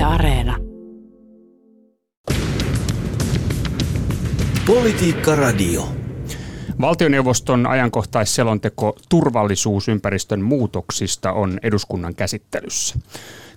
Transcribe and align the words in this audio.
Yle 0.00 0.06
Areena. 0.06 0.56
Politiikka 4.66 5.34
Radio. 5.34 5.88
Valtioneuvoston 6.80 7.66
ajankohtaisselonteko 7.66 8.96
turvallisuusympäristön 9.08 10.42
muutoksista 10.42 11.32
on 11.32 11.58
eduskunnan 11.62 12.14
käsittelyssä. 12.14 12.98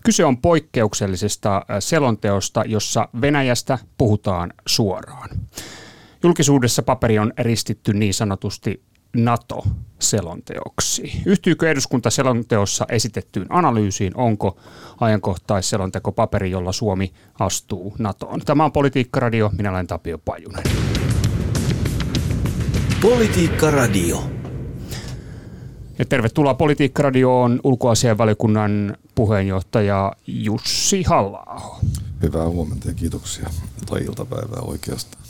Kyse 0.05 0.25
on 0.25 0.37
poikkeuksellisesta 0.37 1.55
äh, 1.55 1.63
selonteosta, 1.79 2.63
jossa 2.65 3.09
Venäjästä 3.21 3.77
puhutaan 3.97 4.53
suoraan. 4.67 5.29
Julkisuudessa 6.23 6.83
paperi 6.83 7.19
on 7.19 7.33
ristitty 7.39 7.93
niin 7.93 8.13
sanotusti 8.13 8.83
NATO-selonteoksi. 9.15 11.21
Yhtyykö 11.25 11.71
eduskunta 11.71 12.09
selonteossa 12.09 12.85
esitettyyn 12.89 13.45
analyysiin? 13.49 14.17
Onko 14.17 14.57
ajankohtaisselonteko 14.99 16.11
paperi, 16.11 16.51
jolla 16.51 16.71
Suomi 16.71 17.13
astuu 17.39 17.95
NATOon? 17.99 18.41
Tämä 18.45 18.65
on 18.65 18.71
Politiikka 18.71 19.19
Radio. 19.19 19.49
Minä 19.57 19.71
olen 19.71 19.87
Tapio 19.87 20.17
Pajunen. 20.17 20.63
Politiikka 23.01 23.71
Radio. 23.71 24.23
Ja 25.99 26.05
tervetuloa 26.05 26.53
Politiikka 26.53 27.03
Radioon 27.03 27.59
ulkoasianvaliokunnan 27.63 28.97
puheenjohtaja 29.15 30.13
Jussi 30.27 31.03
halla 31.03 31.43
Hyvää 32.21 32.49
huomenta 32.49 32.87
ja 32.87 32.93
kiitoksia. 32.93 33.49
Tai 33.89 34.03
iltapäivää 34.03 34.61
oikeastaan. 34.61 35.23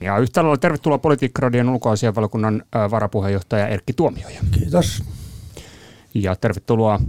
Ja 0.00 0.18
yhtä 0.18 0.42
lailla 0.42 0.56
tervetuloa 0.56 0.98
Politiikka 0.98 1.42
Radion 1.42 1.68
ulkoasianvaliokunnan 1.68 2.62
varapuheenjohtaja 2.90 3.68
Erkki 3.68 3.92
Tuomioja. 3.92 4.40
Kiitos. 4.50 5.02
Ja 6.14 6.36
tervetuloa 6.36 7.00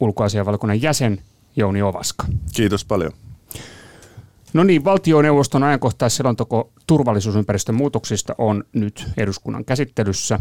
ulkoasianvaliokunnan 0.00 0.82
jäsen 0.82 1.20
Jouni 1.56 1.82
Ovaska. 1.82 2.24
Kiitos 2.54 2.84
paljon. 2.84 3.12
No 4.52 4.64
niin, 4.64 4.84
valtioneuvoston 4.84 5.62
ajankohtaisselonteko 5.62 6.72
turvallisuusympäristön 6.86 7.74
muutoksista 7.74 8.34
on 8.38 8.64
nyt 8.72 9.06
eduskunnan 9.16 9.64
käsittelyssä. 9.64 10.40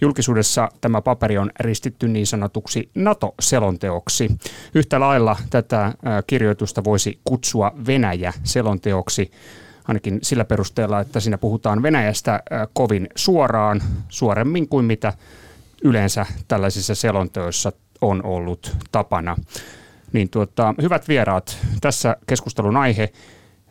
Julkisuudessa 0.00 0.68
tämä 0.80 1.02
paperi 1.02 1.38
on 1.38 1.50
ristitty 1.60 2.08
niin 2.08 2.26
sanotuksi 2.26 2.90
NATO-selonteoksi. 2.94 4.30
Yhtä 4.74 5.00
lailla 5.00 5.36
tätä 5.50 5.92
kirjoitusta 6.26 6.84
voisi 6.84 7.20
kutsua 7.24 7.72
Venäjä-selonteoksi 7.86 9.30
ainakin 9.88 10.18
sillä 10.22 10.44
perusteella, 10.44 11.00
että 11.00 11.20
siinä 11.20 11.38
puhutaan 11.38 11.82
Venäjästä 11.82 12.42
kovin 12.72 13.08
suoraan, 13.14 13.82
suoremmin 14.08 14.68
kuin 14.68 14.84
mitä 14.84 15.12
yleensä 15.82 16.26
tällaisissa 16.48 16.94
selonteoissa 16.94 17.72
on 18.00 18.24
ollut 18.24 18.76
tapana. 18.92 19.36
Niin 20.12 20.28
tuota, 20.28 20.74
hyvät 20.82 21.08
vieraat, 21.08 21.58
tässä 21.80 22.16
keskustelun 22.26 22.76
aihe, 22.76 23.12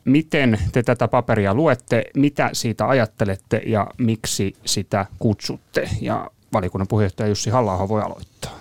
miten 0.06 0.60
te 0.72 0.84
tätä 0.84 1.08
paperia 1.08 1.54
luette, 1.54 2.04
mitä 2.16 2.50
siitä 2.54 2.88
ajattelette 2.88 3.62
ja 3.66 3.88
miksi 3.98 4.56
sitä 4.66 5.06
kutsutte? 5.20 5.90
Ja 6.02 6.32
valikunnan 6.54 6.88
puheenjohtaja 6.88 7.30
Jussi 7.30 7.50
halla 7.50 7.90
voi 7.90 8.02
aloittaa. 8.02 8.58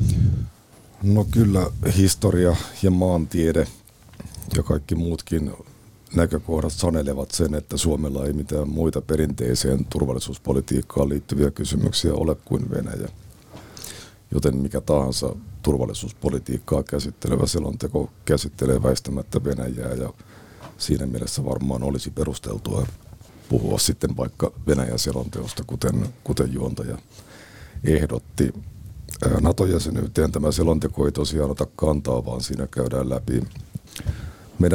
No 1.03 1.27
kyllä 1.31 1.67
historia 1.97 2.57
ja 2.83 2.91
maantiede 2.91 3.67
ja 4.57 4.63
kaikki 4.63 4.95
muutkin 4.95 5.53
näkökohdat 6.15 6.73
sanelevat 6.73 7.31
sen, 7.31 7.55
että 7.55 7.77
Suomella 7.77 8.27
ei 8.27 8.33
mitään 8.33 8.69
muita 8.69 9.01
perinteiseen 9.01 9.85
turvallisuuspolitiikkaan 9.85 11.09
liittyviä 11.09 11.51
kysymyksiä 11.51 12.15
ole 12.15 12.35
kuin 12.45 12.71
Venäjä. 12.71 13.09
Joten 14.31 14.57
mikä 14.57 14.81
tahansa 14.81 15.37
turvallisuuspolitiikkaa 15.63 16.83
käsittelevä 16.83 17.47
selonteko 17.47 18.11
käsittelee 18.25 18.83
väistämättä 18.83 19.45
Venäjää 19.45 19.93
ja 19.93 20.13
siinä 20.79 21.07
mielessä 21.07 21.45
varmaan 21.45 21.83
olisi 21.83 22.11
perusteltua 22.11 22.87
puhua 23.49 23.79
sitten 23.79 24.17
vaikka 24.17 24.53
Venäjän 24.67 24.99
selonteosta, 24.99 25.65
kuten, 25.67 26.09
kuten 26.25 26.53
juontaja 26.53 26.99
ehdotti. 27.85 28.53
NATO-jäsenyyteen 29.41 30.33
tämä 30.33 30.53
selonteko 30.53 31.07
ei 31.07 31.13
tosiaan 31.13 31.51
ota 31.51 31.67
kantaa, 31.77 32.27
vaan 32.27 32.41
siinä 32.41 32.67
käydään 32.67 33.11
läpi 33.11 33.43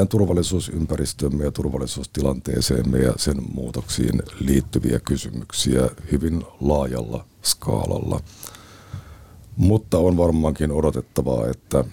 turvallisuusympäristömme 0.10 1.44
ja 1.44 1.52
turvallisuustilanteeseemme 1.52 2.98
ja 2.98 3.14
sen 3.18 3.38
muutoksiin 3.54 4.22
liittyviä 4.40 5.00
kysymyksiä 5.00 5.90
hyvin 6.12 6.44
laajalla 6.60 7.26
skaalalla. 7.42 8.20
Mutta 9.58 9.98
on 9.98 10.18
varmaankin 10.18 10.72
odotettavaa, 10.72 11.48
että 11.48 11.86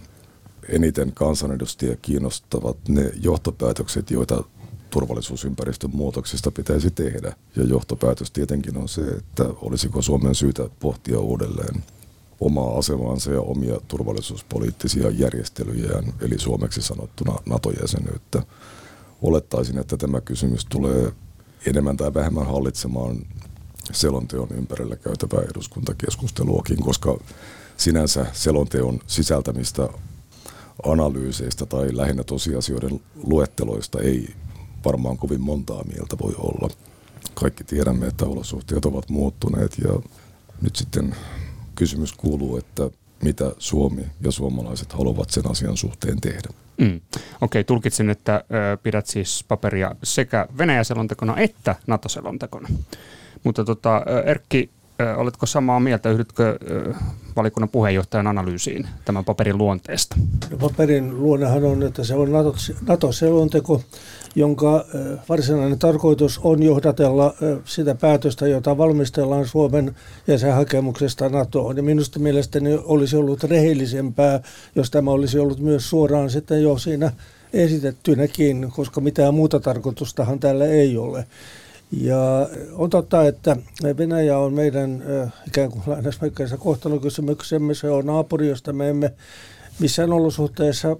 eniten 0.68 1.12
kansanedustajia 1.12 1.96
kiinnostavat 2.02 2.76
ne 2.88 3.12
johtopäätökset, 3.22 4.10
joita 4.10 4.44
turvallisuusympäristön 4.90 5.90
muutoksista 5.92 6.50
pitäisi 6.50 6.90
tehdä. 6.90 7.36
Ja 7.56 7.64
johtopäätös 7.64 8.30
tietenkin 8.30 8.76
on 8.76 8.88
se, 8.88 9.00
että 9.00 9.44
olisiko 9.44 10.02
Suomen 10.02 10.34
syytä 10.34 10.68
pohtia 10.80 11.18
uudelleen 11.18 11.82
omaa 12.40 12.78
asemaansa 12.78 13.32
ja 13.32 13.40
omia 13.40 13.80
turvallisuuspoliittisia 13.88 15.10
järjestelyjään, 15.10 16.12
eli 16.20 16.38
suomeksi 16.38 16.82
sanottuna 16.82 17.38
NATO-jäsenyyttä. 17.46 18.42
Olettaisin, 19.22 19.78
että 19.78 19.96
tämä 19.96 20.20
kysymys 20.20 20.64
tulee 20.64 21.12
enemmän 21.66 21.96
tai 21.96 22.14
vähemmän 22.14 22.46
hallitsemaan 22.46 23.26
selonteon 23.92 24.48
ympärillä 24.50 24.96
käytävää 24.96 25.42
eduskuntakeskusteluakin, 25.50 26.82
koska 26.82 27.18
sinänsä 27.76 28.26
selonteon 28.32 29.00
sisältämistä 29.06 29.88
analyyseistä 30.82 31.66
tai 31.66 31.96
lähinnä 31.96 32.24
tosiasioiden 32.24 33.00
luetteloista 33.22 34.00
ei 34.00 34.34
varmaan 34.84 35.16
kovin 35.16 35.40
montaa 35.40 35.84
mieltä 35.84 36.16
voi 36.22 36.34
olla. 36.38 36.70
Kaikki 37.34 37.64
tiedämme, 37.64 38.06
että 38.06 38.26
olosuhteet 38.26 38.84
ovat 38.84 39.08
muuttuneet 39.08 39.78
ja 39.78 40.00
nyt 40.62 40.76
sitten 40.76 41.16
kysymys 41.78 42.12
kuuluu, 42.12 42.56
että 42.56 42.90
mitä 43.22 43.52
Suomi 43.58 44.02
ja 44.20 44.32
suomalaiset 44.32 44.92
haluavat 44.92 45.30
sen 45.30 45.50
asian 45.50 45.76
suhteen 45.76 46.20
tehdä. 46.20 46.48
Mm. 46.78 46.86
Okei, 46.86 47.00
okay, 47.40 47.64
tulkitsin, 47.64 48.10
että 48.10 48.34
ö, 48.34 48.76
pidät 48.82 49.06
siis 49.06 49.44
paperia 49.48 49.94
sekä 50.02 50.48
Venäjä-selontekona 50.58 51.36
että 51.36 51.76
NATO-selontekona. 51.86 52.68
Mutta 53.44 53.64
tota, 53.64 54.02
Erkki, 54.24 54.70
Oletko 55.16 55.46
samaa 55.46 55.80
mieltä, 55.80 56.10
yhdytkö 56.10 56.58
valikunnan 57.36 57.68
puheenjohtajan 57.68 58.26
analyysiin 58.26 58.86
tämän 59.04 59.24
paperin 59.24 59.58
luonteesta? 59.58 60.16
No, 60.50 60.56
paperin 60.56 61.22
luonnehan 61.22 61.64
on, 61.64 61.82
että 61.82 62.04
se 62.04 62.14
on 62.14 62.28
NATO-selonteko, 62.86 63.82
jonka 64.34 64.84
varsinainen 65.28 65.78
tarkoitus 65.78 66.40
on 66.42 66.62
johdatella 66.62 67.34
sitä 67.64 67.94
päätöstä, 67.94 68.48
jota 68.48 68.78
valmistellaan 68.78 69.46
Suomen 69.46 69.96
jäsenhakemuksesta 70.26 71.28
NATOon. 71.28 71.76
Ja 71.76 71.82
minusta 71.82 72.18
mielestäni 72.18 72.78
olisi 72.84 73.16
ollut 73.16 73.44
rehellisempää, 73.44 74.40
jos 74.74 74.90
tämä 74.90 75.10
olisi 75.10 75.38
ollut 75.38 75.60
myös 75.60 75.90
suoraan 75.90 76.30
sitten 76.30 76.62
jo 76.62 76.78
siinä 76.78 77.12
esitettynäkin, 77.52 78.72
koska 78.76 79.00
mitään 79.00 79.34
muuta 79.34 79.60
tarkoitustahan 79.60 80.38
tällä 80.40 80.64
ei 80.64 80.96
ole. 80.96 81.26
Ja 81.92 82.48
on 82.74 82.90
totta, 82.90 83.26
että 83.26 83.56
Venäjä 83.98 84.38
on 84.38 84.54
meidän 84.54 85.04
ikään 85.46 85.70
kuin 85.70 85.82
lainausmerkkeissä 85.86 86.56
kohtalokysymyksemme. 86.56 87.74
Se 87.74 87.90
on 87.90 88.06
naapuri, 88.06 88.48
josta 88.48 88.72
me 88.72 88.88
emme 88.88 89.12
missään 89.80 90.12
olosuhteessa 90.12 90.96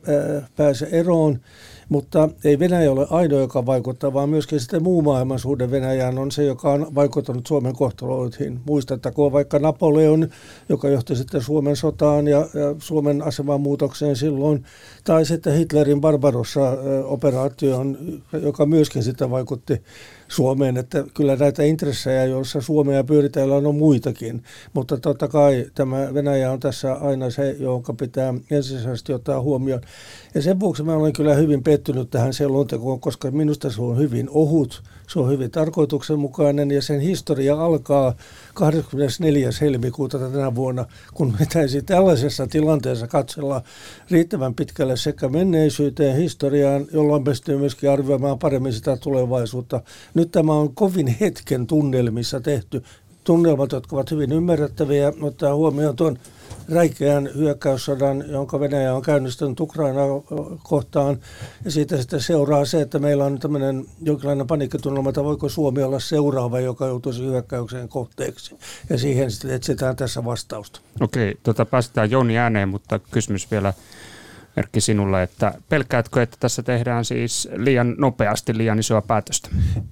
pääse 0.56 0.88
eroon. 0.92 1.40
Mutta 1.88 2.28
ei 2.44 2.58
Venäjä 2.58 2.92
ole 2.92 3.06
ainoa, 3.10 3.40
joka 3.40 3.66
vaikuttaa, 3.66 4.12
vaan 4.12 4.28
myöskin 4.28 4.60
sitten 4.60 4.82
muu 4.82 5.02
maailman 5.02 5.38
suhde 5.38 5.70
Venäjään 5.70 6.18
on 6.18 6.30
se, 6.30 6.44
joka 6.44 6.72
on 6.72 6.94
vaikuttanut 6.94 7.46
Suomen 7.46 7.72
kohtaloihin. 7.72 8.60
Muistettakoon 8.66 9.32
vaikka 9.32 9.58
Napoleon, 9.58 10.28
joka 10.68 10.88
johti 10.88 11.16
sitten 11.16 11.42
Suomen 11.42 11.76
sotaan 11.76 12.28
ja, 12.28 12.38
ja 12.38 12.74
Suomen 12.78 13.22
aseman 13.22 13.60
muutokseen 13.60 14.16
silloin, 14.16 14.64
tai 15.04 15.24
sitten 15.24 15.54
Hitlerin 15.54 16.00
Barbarossa-operaatioon, 16.00 17.98
joka 18.42 18.66
myöskin 18.66 19.02
sitten 19.02 19.30
vaikutti 19.30 19.82
Suomeen, 20.28 20.76
että 20.76 21.04
kyllä 21.14 21.36
näitä 21.36 21.62
intressejä, 21.62 22.24
joissa 22.24 22.60
Suomea 22.60 23.04
pyöritellään, 23.04 23.66
on 23.66 23.74
muitakin. 23.74 24.42
Mutta 24.72 24.96
totta 24.96 25.28
kai 25.28 25.66
tämä 25.74 26.14
Venäjä 26.14 26.52
on 26.52 26.60
tässä 26.60 26.94
aina 26.94 27.30
se, 27.30 27.56
jonka 27.58 27.92
pitää 27.92 28.34
ensisijaisesti 28.50 29.12
ottaa 29.12 29.40
huomioon. 29.40 29.82
Ja 30.34 30.42
sen 30.42 30.60
vuoksi 30.60 30.82
mä 30.82 30.96
olen 30.96 31.12
kyllä 31.12 31.34
hyvin 31.34 31.62
pettynyt 31.62 32.10
tähän 32.10 32.32
selontekoon, 32.32 33.00
koska 33.00 33.30
minusta 33.30 33.70
se 33.70 33.82
on 33.82 33.98
hyvin 33.98 34.28
ohut, 34.30 34.82
se 35.08 35.18
on 35.18 35.30
hyvin 35.30 35.50
tarkoituksenmukainen 35.50 36.70
ja 36.70 36.82
sen 36.82 37.00
historia 37.00 37.64
alkaa 37.64 38.14
24. 38.54 39.50
helmikuuta 39.60 40.18
tänä 40.18 40.54
vuonna, 40.54 40.84
kun 41.14 41.34
pitäisi 41.38 41.82
tällaisessa 41.82 42.46
tilanteessa 42.46 43.06
katsella 43.06 43.62
riittävän 44.10 44.54
pitkälle 44.54 44.96
sekä 44.96 45.28
menneisyyteen, 45.28 46.16
historiaan, 46.16 46.86
jolloin 46.92 47.24
pystyy 47.24 47.58
myöskin 47.58 47.90
arvioimaan 47.90 48.38
paremmin 48.38 48.72
sitä 48.72 48.96
tulevaisuutta. 48.96 49.80
Nyt 50.14 50.30
tämä 50.30 50.52
on 50.52 50.74
kovin 50.74 51.16
hetken 51.20 51.66
tunnelmissa 51.66 52.40
tehty 52.40 52.82
tunnelmat, 53.24 53.72
jotka 53.72 53.96
ovat 53.96 54.10
hyvin 54.10 54.32
ymmärrettäviä, 54.32 55.12
mutta 55.20 55.54
huomioon 55.54 55.96
tuon 55.96 56.18
räikeän 56.68 57.30
hyökkäyssodan, 57.34 58.24
jonka 58.28 58.60
Venäjä 58.60 58.94
on 58.94 59.02
käynnistänyt 59.02 59.60
Ukraina 59.60 60.00
kohtaan. 60.62 61.18
Ja 61.64 61.70
siitä 61.70 61.96
sitten 61.96 62.20
seuraa 62.20 62.64
se, 62.64 62.80
että 62.80 62.98
meillä 62.98 63.24
on 63.24 63.38
tämmöinen 63.38 63.84
jonkinlainen 64.02 64.46
paniikkitunnelma, 64.46 65.08
että 65.08 65.24
voiko 65.24 65.48
Suomi 65.48 65.82
olla 65.82 66.00
seuraava, 66.00 66.60
joka 66.60 66.86
joutuisi 66.86 67.24
hyökkäyksen 67.24 67.88
kohteeksi. 67.88 68.56
Ja 68.90 68.98
siihen 68.98 69.30
sitten 69.30 69.50
etsitään 69.50 69.96
tässä 69.96 70.24
vastausta. 70.24 70.80
Okei, 71.00 71.34
tota 71.42 71.64
päästään 71.64 72.10
Joni 72.10 72.38
ääneen, 72.38 72.68
mutta 72.68 72.98
kysymys 72.98 73.50
vielä 73.50 73.74
Erkki 74.58 74.80
sinulle, 74.80 75.22
että 75.22 75.54
pelkäätkö, 75.68 76.22
että 76.22 76.36
tässä 76.40 76.62
tehdään 76.62 77.04
siis 77.04 77.48
liian 77.56 77.94
nopeasti 77.98 78.58
liian 78.58 78.78
isoa 78.78 79.02
päätöstä? 79.02 79.48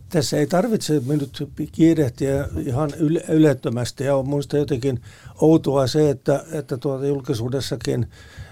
Tässä 0.09 0.37
ei 0.37 0.47
tarvitse 0.47 1.03
nyt 1.07 1.49
kiirehtiä 1.73 2.49
ihan 2.67 2.91
ylettömästi 3.29 4.05
ja 4.05 4.17
on 4.17 4.29
minusta 4.29 4.57
jotenkin 4.57 5.01
outoa 5.41 5.87
se, 5.87 6.11
että, 6.11 6.45
että 6.53 6.77
tuota 6.77 7.07
julkisuudessakin 7.07 8.07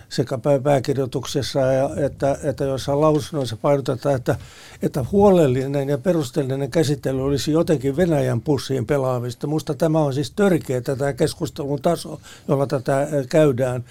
sekä 0.08 0.38
pääkirjoituksessa 0.62 1.60
ja 1.60 1.90
että, 1.96 2.38
että 2.42 2.64
joissain 2.64 3.00
lausunnoissa 3.00 3.56
painotetaan, 3.56 4.14
että, 4.14 4.36
että 4.82 5.04
huolellinen 5.12 5.88
ja 5.88 5.98
perusteellinen 5.98 6.70
käsittely 6.70 7.24
olisi 7.24 7.52
jotenkin 7.52 7.96
Venäjän 7.96 8.40
pussiin 8.40 8.86
pelaamista. 8.86 9.46
Minusta 9.46 9.74
tämä 9.74 10.00
on 10.00 10.14
siis 10.14 10.30
törkeä 10.30 10.80
tätä 10.80 11.12
keskustelun 11.12 11.82
taso, 11.82 12.20
jolla 12.48 12.66
tätä 12.66 13.08
käydään. 13.28 13.84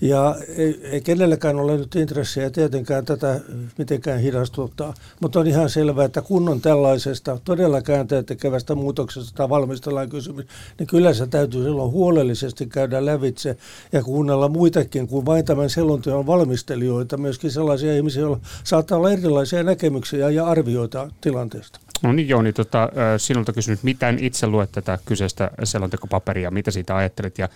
Ja 0.00 0.36
ei, 0.56 0.80
ei 0.82 1.00
kenelläkään 1.00 1.56
ole 1.56 1.76
nyt 1.76 1.94
intressiä 1.94 2.50
tietenkään 2.50 3.04
tätä 3.04 3.40
mitenkään 3.78 4.20
hidastuttaa, 4.20 4.94
mutta 5.20 5.40
on 5.40 5.46
ihan 5.46 5.70
selvää, 5.70 6.04
että 6.04 6.22
kun 6.22 6.48
on 6.48 6.60
tällaisesta 6.60 7.38
todella 7.44 7.82
käänteen 7.82 8.24
tekevästä 8.24 8.74
muutoksesta 8.74 9.32
tai 9.34 9.48
valmistellaan 9.48 10.08
kysymys, 10.08 10.46
niin 10.78 10.86
kyllä 10.86 11.14
se 11.14 11.26
täytyy 11.26 11.62
silloin 11.62 11.90
huolellisesti 11.90 12.66
käydä 12.66 13.06
lävitse 13.06 13.56
ja 13.92 14.02
kuunnella 14.02 14.48
muitakin 14.48 15.08
kuin 15.08 15.26
vain 15.26 15.44
tämän 15.44 15.70
selonteon 15.70 16.26
valmistelijoita, 16.26 17.16
myöskin 17.16 17.50
sellaisia 17.50 17.96
ihmisiä, 17.96 18.20
joilla 18.20 18.40
saattaa 18.64 18.98
olla 18.98 19.12
erilaisia 19.12 19.62
näkemyksiä 19.62 20.30
ja 20.30 20.46
arvioita 20.46 21.10
tilanteesta. 21.20 21.89
No 22.02 22.12
niin 22.12 22.28
Jouni, 22.28 22.52
tota, 22.52 22.88
sinulta 23.16 23.52
kysynyt, 23.52 23.82
miten 23.82 24.18
itse 24.18 24.46
luet 24.46 24.72
tätä 24.72 24.98
kyseistä 25.04 25.50
selontekopaperia, 25.64 26.50
mitä 26.50 26.70
siitä 26.70 26.96
ajattelet 26.96 27.38
ja 27.38 27.48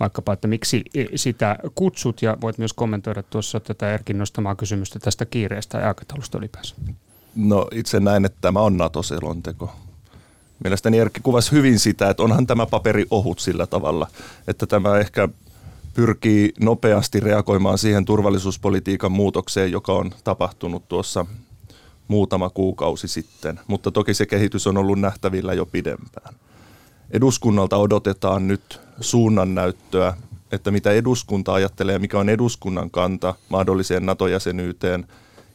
vaikkapa, 0.00 0.32
että 0.32 0.48
miksi 0.48 0.84
sitä 1.14 1.56
kutsut 1.74 2.22
ja 2.22 2.36
voit 2.40 2.58
myös 2.58 2.72
kommentoida 2.72 3.22
tuossa 3.22 3.60
tätä 3.60 3.94
Erkin 3.94 4.18
nostamaa 4.18 4.54
kysymystä 4.54 4.98
tästä 4.98 5.26
kiireestä 5.26 5.78
ja 5.78 5.88
aikataulusta 5.88 6.38
ylipäänsä. 6.38 6.74
No 7.36 7.68
itse 7.72 8.00
näen, 8.00 8.24
että 8.24 8.38
tämä 8.40 8.60
on 8.60 8.76
NATO-selonteko. 8.76 9.72
Mielestäni 10.64 10.98
Erkki 10.98 11.20
kuvasi 11.20 11.52
hyvin 11.52 11.78
sitä, 11.78 12.10
että 12.10 12.22
onhan 12.22 12.46
tämä 12.46 12.66
paperi 12.66 13.06
ohut 13.10 13.38
sillä 13.38 13.66
tavalla, 13.66 14.06
että 14.48 14.66
tämä 14.66 14.98
ehkä 14.98 15.28
pyrkii 15.94 16.52
nopeasti 16.60 17.20
reagoimaan 17.20 17.78
siihen 17.78 18.04
turvallisuuspolitiikan 18.04 19.12
muutokseen, 19.12 19.72
joka 19.72 19.92
on 19.92 20.10
tapahtunut 20.24 20.88
tuossa 20.88 21.26
muutama 22.12 22.50
kuukausi 22.50 23.08
sitten, 23.08 23.60
mutta 23.66 23.90
toki 23.90 24.14
se 24.14 24.26
kehitys 24.26 24.66
on 24.66 24.76
ollut 24.76 25.00
nähtävillä 25.00 25.54
jo 25.54 25.66
pidempään. 25.66 26.34
Eduskunnalta 27.10 27.76
odotetaan 27.76 28.48
nyt 28.48 28.80
suunnannäyttöä, 29.00 30.14
että 30.52 30.70
mitä 30.70 30.90
eduskunta 30.90 31.52
ajattelee, 31.52 31.98
mikä 31.98 32.18
on 32.18 32.28
eduskunnan 32.28 32.90
kanta 32.90 33.34
mahdolliseen 33.48 34.06
NATO-jäsenyyteen, 34.06 35.06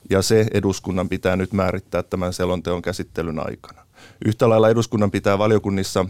ja 0.09 0.21
se 0.21 0.45
eduskunnan 0.53 1.09
pitää 1.09 1.35
nyt 1.35 1.53
määrittää 1.53 2.03
tämän 2.03 2.33
selonteon 2.33 2.81
käsittelyn 2.81 3.39
aikana. 3.39 3.81
Yhtä 4.25 4.49
lailla 4.49 4.69
eduskunnan 4.69 5.11
pitää 5.11 5.37
valiokunnissa 5.37 6.05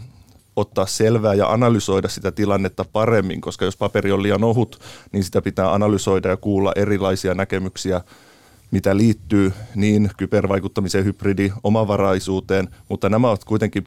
ottaa 0.56 0.86
selvää 0.86 1.34
ja 1.34 1.52
analysoida 1.52 2.08
sitä 2.08 2.32
tilannetta 2.32 2.84
paremmin, 2.92 3.40
koska 3.40 3.64
jos 3.64 3.76
paperi 3.76 4.12
on 4.12 4.22
liian 4.22 4.44
ohut, 4.44 4.80
niin 5.12 5.24
sitä 5.24 5.42
pitää 5.42 5.74
analysoida 5.74 6.28
ja 6.28 6.36
kuulla 6.36 6.72
erilaisia 6.76 7.34
näkemyksiä 7.34 8.00
mitä 8.70 8.96
liittyy 8.96 9.52
niin 9.74 10.10
kybervaikuttamiseen, 10.16 11.04
hybridi, 11.04 11.52
omavaraisuuteen, 11.62 12.68
mutta 12.88 13.08
nämä 13.08 13.28
ovat 13.28 13.44
kuitenkin 13.44 13.84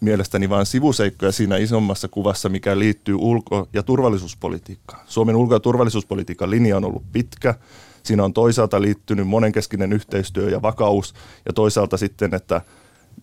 mielestäni 0.00 0.48
vain 0.48 0.66
sivuseikkoja 0.66 1.32
siinä 1.32 1.56
isommassa 1.56 2.08
kuvassa, 2.08 2.48
mikä 2.48 2.78
liittyy 2.78 3.14
ulko- 3.14 3.68
ja 3.72 3.82
turvallisuuspolitiikkaan. 3.82 5.02
Suomen 5.06 5.36
ulko- 5.36 5.54
ja 5.54 5.60
turvallisuuspolitiikan 5.60 6.50
linja 6.50 6.76
on 6.76 6.84
ollut 6.84 7.12
pitkä. 7.12 7.54
Siinä 8.02 8.24
on 8.24 8.32
toisaalta 8.32 8.82
liittynyt 8.82 9.28
monenkeskinen 9.28 9.92
yhteistyö 9.92 10.50
ja 10.50 10.62
vakaus, 10.62 11.14
ja 11.46 11.52
toisaalta 11.52 11.96
sitten, 11.96 12.34
että 12.34 12.60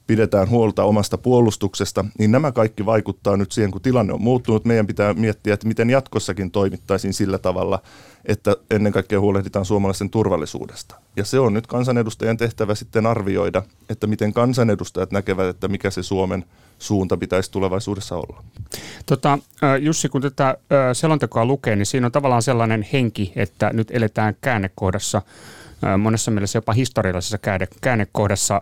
pidetään 0.10 0.50
huolta 0.50 0.84
omasta 0.84 1.18
puolustuksesta, 1.18 2.06
niin 2.20 2.32
nämä 2.32 2.52
kaikki 2.52 2.86
vaikuttaa 2.86 3.38
nyt 3.38 3.52
siihen, 3.52 3.72
kun 3.72 3.82
tilanne 3.82 4.14
on 4.14 4.22
muuttunut. 4.22 4.66
Meidän 4.66 4.88
pitää 4.88 5.14
miettiä, 5.14 5.54
että 5.54 5.68
miten 5.68 5.90
jatkossakin 5.90 6.52
toimittaisiin 6.52 7.14
sillä 7.14 7.38
tavalla, 7.38 7.82
että 8.26 8.56
ennen 8.72 8.94
kaikkea 8.94 9.20
huolehditaan 9.20 9.66
suomalaisen 9.66 10.10
turvallisuudesta. 10.10 10.96
Ja 11.16 11.26
se 11.26 11.40
on 11.40 11.54
nyt 11.54 11.68
kansanedustajien 11.68 12.38
tehtävä 12.38 12.76
sitten 12.76 13.06
arvioida, 13.06 13.64
että 13.90 14.08
miten 14.08 14.34
kansanedustajat 14.34 15.12
näkevät, 15.12 15.48
että 15.48 15.68
mikä 15.68 15.90
se 15.90 16.04
Suomen 16.04 16.46
suunta 16.80 17.18
pitäisi 17.18 17.52
tulevaisuudessa 17.52 18.16
olla. 18.16 18.44
Tota, 19.06 19.40
Jussi, 19.80 20.10
kun 20.10 20.22
tätä 20.22 20.58
selontekoa 20.94 21.46
lukee, 21.46 21.76
niin 21.76 21.86
siinä 21.86 22.06
on 22.06 22.12
tavallaan 22.12 22.42
sellainen 22.42 22.88
henki, 22.94 23.34
että 23.36 23.74
nyt 23.74 23.92
eletään 23.92 24.36
käännekohdassa– 24.42 25.22
monessa 25.98 26.32
mielessä 26.32 26.58
jopa 26.58 26.74
historiallisessa 26.74 27.38
käännekohdassa. 27.82 28.62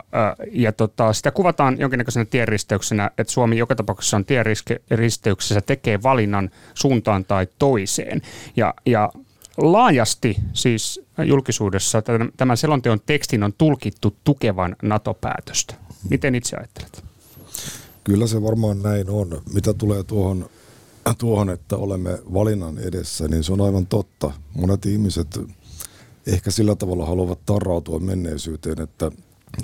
Ja 0.51 0.71
tota, 0.71 1.13
sitä 1.13 1.31
kuvataan 1.31 1.79
jonkinnäköisenä 1.79 2.25
tienristeyksenä, 2.25 3.11
että 3.17 3.33
Suomi 3.33 3.57
joka 3.57 3.75
tapauksessa 3.75 4.17
on 4.17 4.25
tienristeyksessä, 4.25 5.61
tekee 5.61 6.03
valinnan 6.03 6.49
suuntaan 6.73 7.25
tai 7.25 7.47
toiseen. 7.59 8.21
Ja, 8.55 8.73
ja 8.85 9.11
laajasti 9.57 10.37
siis 10.53 11.01
julkisuudessa 11.25 12.03
tämän 12.37 12.57
selonteon 12.57 12.99
tekstin 13.05 13.43
on 13.43 13.53
tulkittu 13.57 14.15
tukevan 14.23 14.75
NATO-päätöstä. 14.83 15.75
Miten 16.09 16.35
itse 16.35 16.57
ajattelet? 16.57 17.03
Kyllä 18.03 18.27
se 18.27 18.41
varmaan 18.41 18.81
näin 18.81 19.09
on. 19.09 19.41
Mitä 19.53 19.73
tulee 19.73 20.03
tuohon, 20.03 20.49
tuohon, 21.17 21.49
että 21.49 21.75
olemme 21.75 22.19
valinnan 22.33 22.77
edessä, 22.77 23.27
niin 23.27 23.43
se 23.43 23.53
on 23.53 23.61
aivan 23.61 23.87
totta. 23.87 24.31
Monet 24.53 24.85
ihmiset 24.85 25.39
ehkä 26.27 26.51
sillä 26.51 26.75
tavalla 26.75 27.05
haluavat 27.05 27.45
tarrautua 27.45 27.99
menneisyyteen, 27.99 28.81
että 28.81 29.11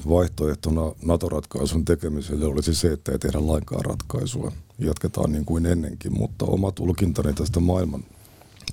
vaihtoehtona 0.10 0.92
NATO-ratkaisun 1.06 1.86
tekemiselle 1.86 2.46
olisi 2.46 2.76
se, 2.76 2.92
että 2.92 3.12
ei 3.12 3.20
tehdä 3.20 3.48
lainkaan 3.48 3.86
ratkaisua. 3.86 4.52
Jatketaan 4.80 5.32
niin 5.32 5.46
kuin 5.46 5.66
ennenkin, 5.66 6.18
mutta 6.18 6.46
oma 6.46 6.72
tulkintani 6.72 7.34
tästä 7.34 7.60
maailman, 7.60 8.04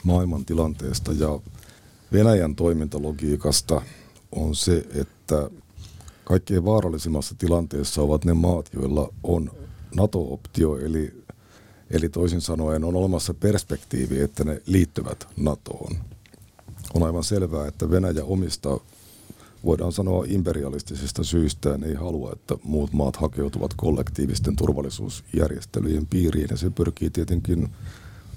maailman 0.05 0.45
tilanteesta 0.45 1.13
ja 1.13 1.41
Venäjän 2.13 2.57
toimintalogiikasta 2.57 3.83
on 4.33 4.55
se, 4.55 4.87
että 4.95 5.51
kaikkein 6.25 6.65
vaarallisimmassa 6.65 7.35
tilanteessa 7.39 8.03
ovat 8.03 8.25
ne 8.25 8.35
maat, 8.35 8.71
joilla 8.75 9.13
on 9.23 9.51
NATO-optio, 9.95 10.77
eli, 10.77 11.25
eli 11.91 12.09
toisin 12.09 12.41
sanoen 12.41 12.85
on 12.85 12.97
olemassa 12.97 13.35
perspektiivi, 13.35 14.21
että 14.21 14.45
ne 14.45 14.63
liittyvät 14.67 15.29
NATOon 15.37 15.97
on 16.95 17.03
aivan 17.03 17.25
selvää, 17.25 17.69
että 17.69 17.91
Venäjä 17.91 18.25
omista, 18.25 18.81
voidaan 19.65 19.93
sanoa 19.93 20.25
imperialistisista 20.29 21.25
syistään, 21.25 21.85
ei 21.85 21.95
halua, 21.95 22.33
että 22.33 22.55
muut 22.65 22.93
maat 22.93 23.17
hakeutuvat 23.17 23.75
kollektiivisten 23.77 24.57
turvallisuusjärjestelyjen 24.57 26.07
piiriin. 26.07 26.49
Ja 26.51 26.57
se 26.57 26.71
pyrkii 26.71 27.11
tietenkin 27.11 27.69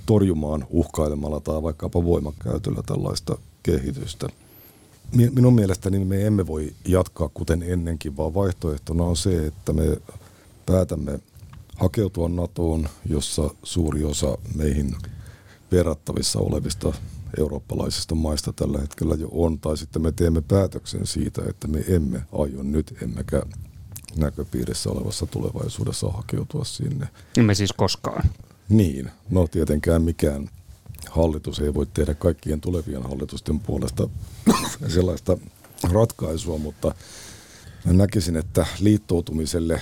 torjumaan 0.05 0.65
uhkailemalla 0.69 1.39
tai 1.39 1.63
vaikkapa 1.63 2.03
voimakäytöllä 2.03 2.83
tällaista 2.85 3.37
kehitystä. 3.63 4.29
Minun 5.11 5.55
mielestäni 5.55 6.05
me 6.05 6.25
emme 6.25 6.47
voi 6.47 6.73
jatkaa 6.87 7.29
kuten 7.33 7.63
ennenkin, 7.63 8.17
vaan 8.17 8.33
vaihtoehtona 8.33 9.03
on 9.03 9.15
se, 9.15 9.45
että 9.45 9.73
me 9.73 9.97
päätämme 10.65 11.19
hakeutua 11.75 12.29
NATOon, 12.29 12.89
jossa 13.05 13.49
suuri 13.63 14.03
osa 14.03 14.37
meihin 14.55 14.95
verrattavissa 15.71 16.39
olevista 16.39 16.93
eurooppalaisista 17.39 18.15
maista 18.15 18.53
tällä 18.53 18.79
hetkellä 18.79 19.15
jo 19.15 19.27
on, 19.31 19.59
tai 19.59 19.77
sitten 19.77 20.01
me 20.01 20.11
teemme 20.11 20.41
päätöksen 20.41 21.07
siitä, 21.07 21.41
että 21.49 21.67
me 21.67 21.83
emme 21.87 22.23
aio 22.31 22.63
nyt, 22.63 22.97
emmekä 23.01 23.43
näköpiirissä 24.15 24.89
olevassa 24.89 25.25
tulevaisuudessa 25.25 26.09
hakeutua 26.09 26.63
sinne. 26.63 27.07
Emme 27.37 27.55
siis 27.55 27.73
koskaan. 27.73 28.29
Niin, 28.69 29.11
no 29.29 29.47
tietenkään 29.47 30.01
mikään 30.01 30.49
hallitus 31.09 31.59
ei 31.59 31.73
voi 31.73 31.85
tehdä 31.85 32.13
kaikkien 32.13 32.61
tulevien 32.61 33.03
hallitusten 33.03 33.59
puolesta 33.59 34.09
sellaista 34.95 35.37
ratkaisua, 35.91 36.57
mutta 36.57 36.95
mä 37.85 37.93
näkisin, 37.93 38.35
että 38.35 38.65
liittoutumiselle 38.79 39.81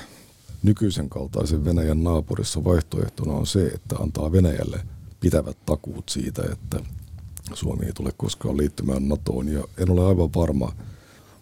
nykyisen 0.63 1.09
kaltaisen 1.09 1.65
Venäjän 1.65 2.03
naapurissa 2.03 2.63
vaihtoehtona 2.63 3.33
on 3.33 3.47
se, 3.47 3.67
että 3.67 3.95
antaa 3.95 4.31
Venäjälle 4.31 4.79
pitävät 5.19 5.57
takuut 5.65 6.09
siitä, 6.09 6.41
että 6.51 6.79
Suomi 7.53 7.85
ei 7.85 7.93
tule 7.93 8.11
koskaan 8.17 8.57
liittymään 8.57 9.07
NATOon 9.07 9.47
ja 9.47 9.63
en 9.77 9.89
ole 9.89 10.05
aivan 10.07 10.29
varma, 10.35 10.71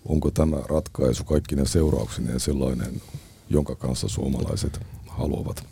onko 0.06 0.32
tämä 0.32 0.58
ratkaisu 0.70 1.24
kaikki 1.24 1.56
ne 1.56 1.66
seurauksineen 1.66 2.40
sellainen, 2.40 3.02
jonka 3.50 3.76
kanssa 3.76 4.08
suomalaiset 4.08 4.80
haluavat 5.08 5.64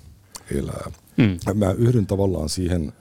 elää. 0.52 0.92
Mm. 1.18 1.60
Mä 1.60 1.72
yhdyn 1.72 2.08
tavallaan 2.08 2.50
siihen 2.50 2.94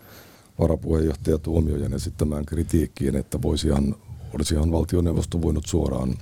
varapuheenjohtaja 0.59 1.39
Tuomiojan 1.39 1.95
esittämään 1.95 2.47
kritiikkiin, 2.47 3.17
että 3.17 3.43
voisihan, 3.43 3.97
olisihan 4.35 4.73
valtioneuvosto 4.73 5.43
voinut 5.43 5.67
suoraan 5.67 6.15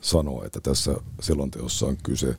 sanoa, 0.00 0.44
että 0.44 0.60
tässä 0.60 0.94
selonteossa 1.20 1.86
on 1.86 1.96
kyse, 2.02 2.36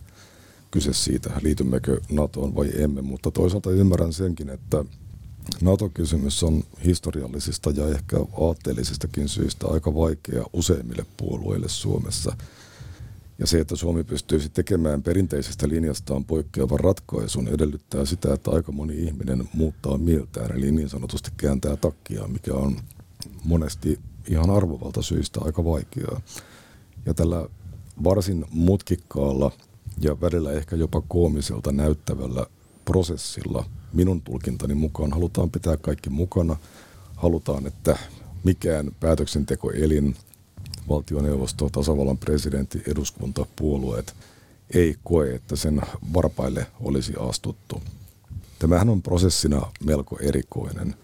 kyse 0.72 0.94
siitä, 0.94 1.30
liitymmekö 1.41 2.01
NATOon 2.12 2.56
vai 2.56 2.70
emme, 2.75 3.01
mutta 3.01 3.32
toisaalta 3.32 3.72
ymmärrän 3.72 4.13
senkin, 4.13 4.50
että 4.50 4.86
NATO-kysymys 5.62 6.44
on 6.44 6.64
historiallisista 6.86 7.70
ja 7.70 7.88
ehkä 7.88 8.18
aatteellisistakin 8.42 9.30
syistä 9.30 9.68
aika 9.68 9.96
vaikea 9.96 10.44
useimmille 10.54 11.06
puolueille 11.18 11.70
Suomessa. 11.70 12.36
Ja 13.40 13.48
se, 13.48 13.60
että 13.60 13.76
Suomi 13.76 14.04
pystyisi 14.04 14.50
tekemään 14.50 15.04
perinteisestä 15.04 15.70
linjastaan 15.70 16.26
poikkeavan 16.26 16.80
ratkaisun, 16.80 17.48
edellyttää 17.48 18.06
sitä, 18.06 18.34
että 18.34 18.52
aika 18.52 18.72
moni 18.72 19.04
ihminen 19.04 19.50
muuttaa 19.54 19.98
mieltään, 19.98 20.58
eli 20.58 20.72
niin 20.72 20.90
sanotusti 20.90 21.32
kääntää 21.38 21.76
takkia, 21.76 22.28
mikä 22.28 22.54
on 22.54 22.76
monesti 23.44 24.00
ihan 24.28 24.50
arvovalta 24.50 25.02
syistä 25.02 25.40
aika 25.44 25.66
vaikeaa. 25.66 26.22
Ja 27.06 27.14
tällä 27.14 27.50
varsin 28.04 28.46
mutkikkaalla 28.52 29.52
ja 30.02 30.22
välillä 30.22 30.52
ehkä 30.52 30.76
jopa 30.76 31.02
koomiselta 31.08 31.72
näyttävällä 31.72 32.46
prosessilla– 32.86 33.66
minun 33.94 34.22
tulkintani 34.22 34.74
mukaan 34.74 35.14
halutaan 35.14 35.52
pitää 35.52 35.78
kaikki 35.78 36.10
mukana. 36.10 36.56
Halutaan, 37.16 37.68
että 37.68 37.98
mikään 38.44 38.92
päätöksentekoelin, 39.00 40.16
valtioneuvosto, 40.90 41.70
tasavallan 41.70 42.18
presidentti, 42.18 42.84
eduskunta, 42.88 43.46
puolueet 43.56 44.16
ei 44.74 44.96
koe, 45.04 45.36
että 45.36 45.56
sen 45.56 45.82
varpaille 46.14 46.68
olisi 46.80 47.14
astuttu. 47.20 47.82
Tämähän 48.60 48.90
on 48.90 49.02
prosessina 49.02 49.72
melko 49.86 50.18
erikoinen. 50.22 50.96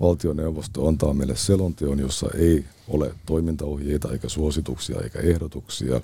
Valtioneuvosto 0.00 0.88
antaa 0.88 1.14
meille 1.14 1.36
selonteon, 1.36 1.98
jossa 1.98 2.26
ei 2.34 2.64
ole 2.88 3.14
toimintaohjeita 3.26 4.12
eikä 4.12 4.28
suosituksia 4.28 5.00
eikä 5.00 5.18
ehdotuksia 5.18 6.00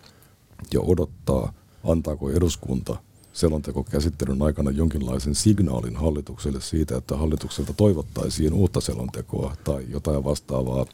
ja 0.73 0.81
odottaa, 0.81 1.53
antaako 1.85 2.31
eduskunta 2.31 2.97
selontekokäsittelyn 3.35 4.43
aikana 4.43 4.71
jonkinlaisen 4.71 5.35
signaalin 5.35 5.97
hallitukselle 5.97 6.61
siitä, 6.61 6.97
että 6.97 7.17
hallitukselta 7.17 7.73
toivottaisiin 7.73 8.53
uutta 8.53 8.81
selontekoa 8.81 9.57
tai 9.65 9.85
jotain 9.89 10.25
vastaavaa, 10.25 10.87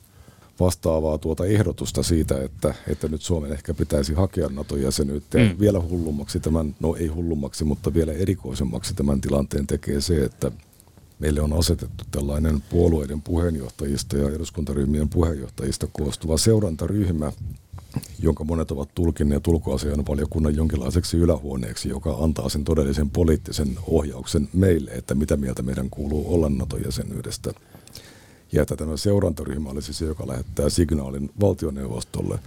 vastaavaa 0.60 1.18
tuota 1.18 1.44
ehdotusta 1.44 2.02
siitä, 2.02 2.42
että, 2.42 2.74
että 2.88 3.08
nyt 3.08 3.22
Suomen 3.22 3.52
ehkä 3.52 3.74
pitäisi 3.74 4.14
hakea 4.14 4.48
NATO-jäsenyyttä. 4.48 5.38
Mm. 5.38 5.60
Vielä 5.60 5.80
hullummaksi 5.80 6.40
tämän, 6.40 6.74
no 6.80 6.94
ei 6.94 7.06
hullummaksi, 7.06 7.64
mutta 7.64 7.94
vielä 7.94 8.12
erikoisemmaksi 8.12 8.94
tämän 8.94 9.20
tilanteen 9.20 9.66
tekee 9.66 10.00
se, 10.00 10.24
että 10.24 10.52
meille 11.18 11.40
on 11.40 11.52
asetettu 11.52 12.04
tällainen 12.10 12.62
puolueiden 12.70 13.22
puheenjohtajista 13.22 14.16
ja 14.16 14.30
eduskuntaryhmien 14.30 15.08
puheenjohtajista 15.08 15.86
koostuva 15.92 16.38
seurantaryhmä, 16.38 17.32
jonka 18.18 18.44
monet 18.44 18.70
ovat 18.70 18.94
tulkinneet 18.94 19.46
ulkoasian 19.46 20.06
valiokunnan 20.08 20.56
jonkinlaiseksi 20.56 21.16
ylähuoneeksi, 21.16 21.88
joka 21.88 22.16
antaa 22.20 22.48
sen 22.48 22.64
todellisen 22.64 23.10
poliittisen 23.10 23.78
ohjauksen 23.86 24.48
meille, 24.52 24.90
että 24.90 25.14
mitä 25.14 25.36
mieltä 25.36 25.62
meidän 25.62 25.90
kuuluu 25.90 26.34
olla 26.34 26.48
NATO-jäsenyydestä. 26.48 27.52
Ja 28.52 28.62
että 28.62 28.76
tämä 28.76 28.96
seurantaryhmä 28.96 29.70
olisi 29.70 29.92
se, 29.92 30.04
joka 30.04 30.28
lähettää 30.28 30.68
signaalin 30.68 31.30
valtioneuvostolle, 31.40 32.38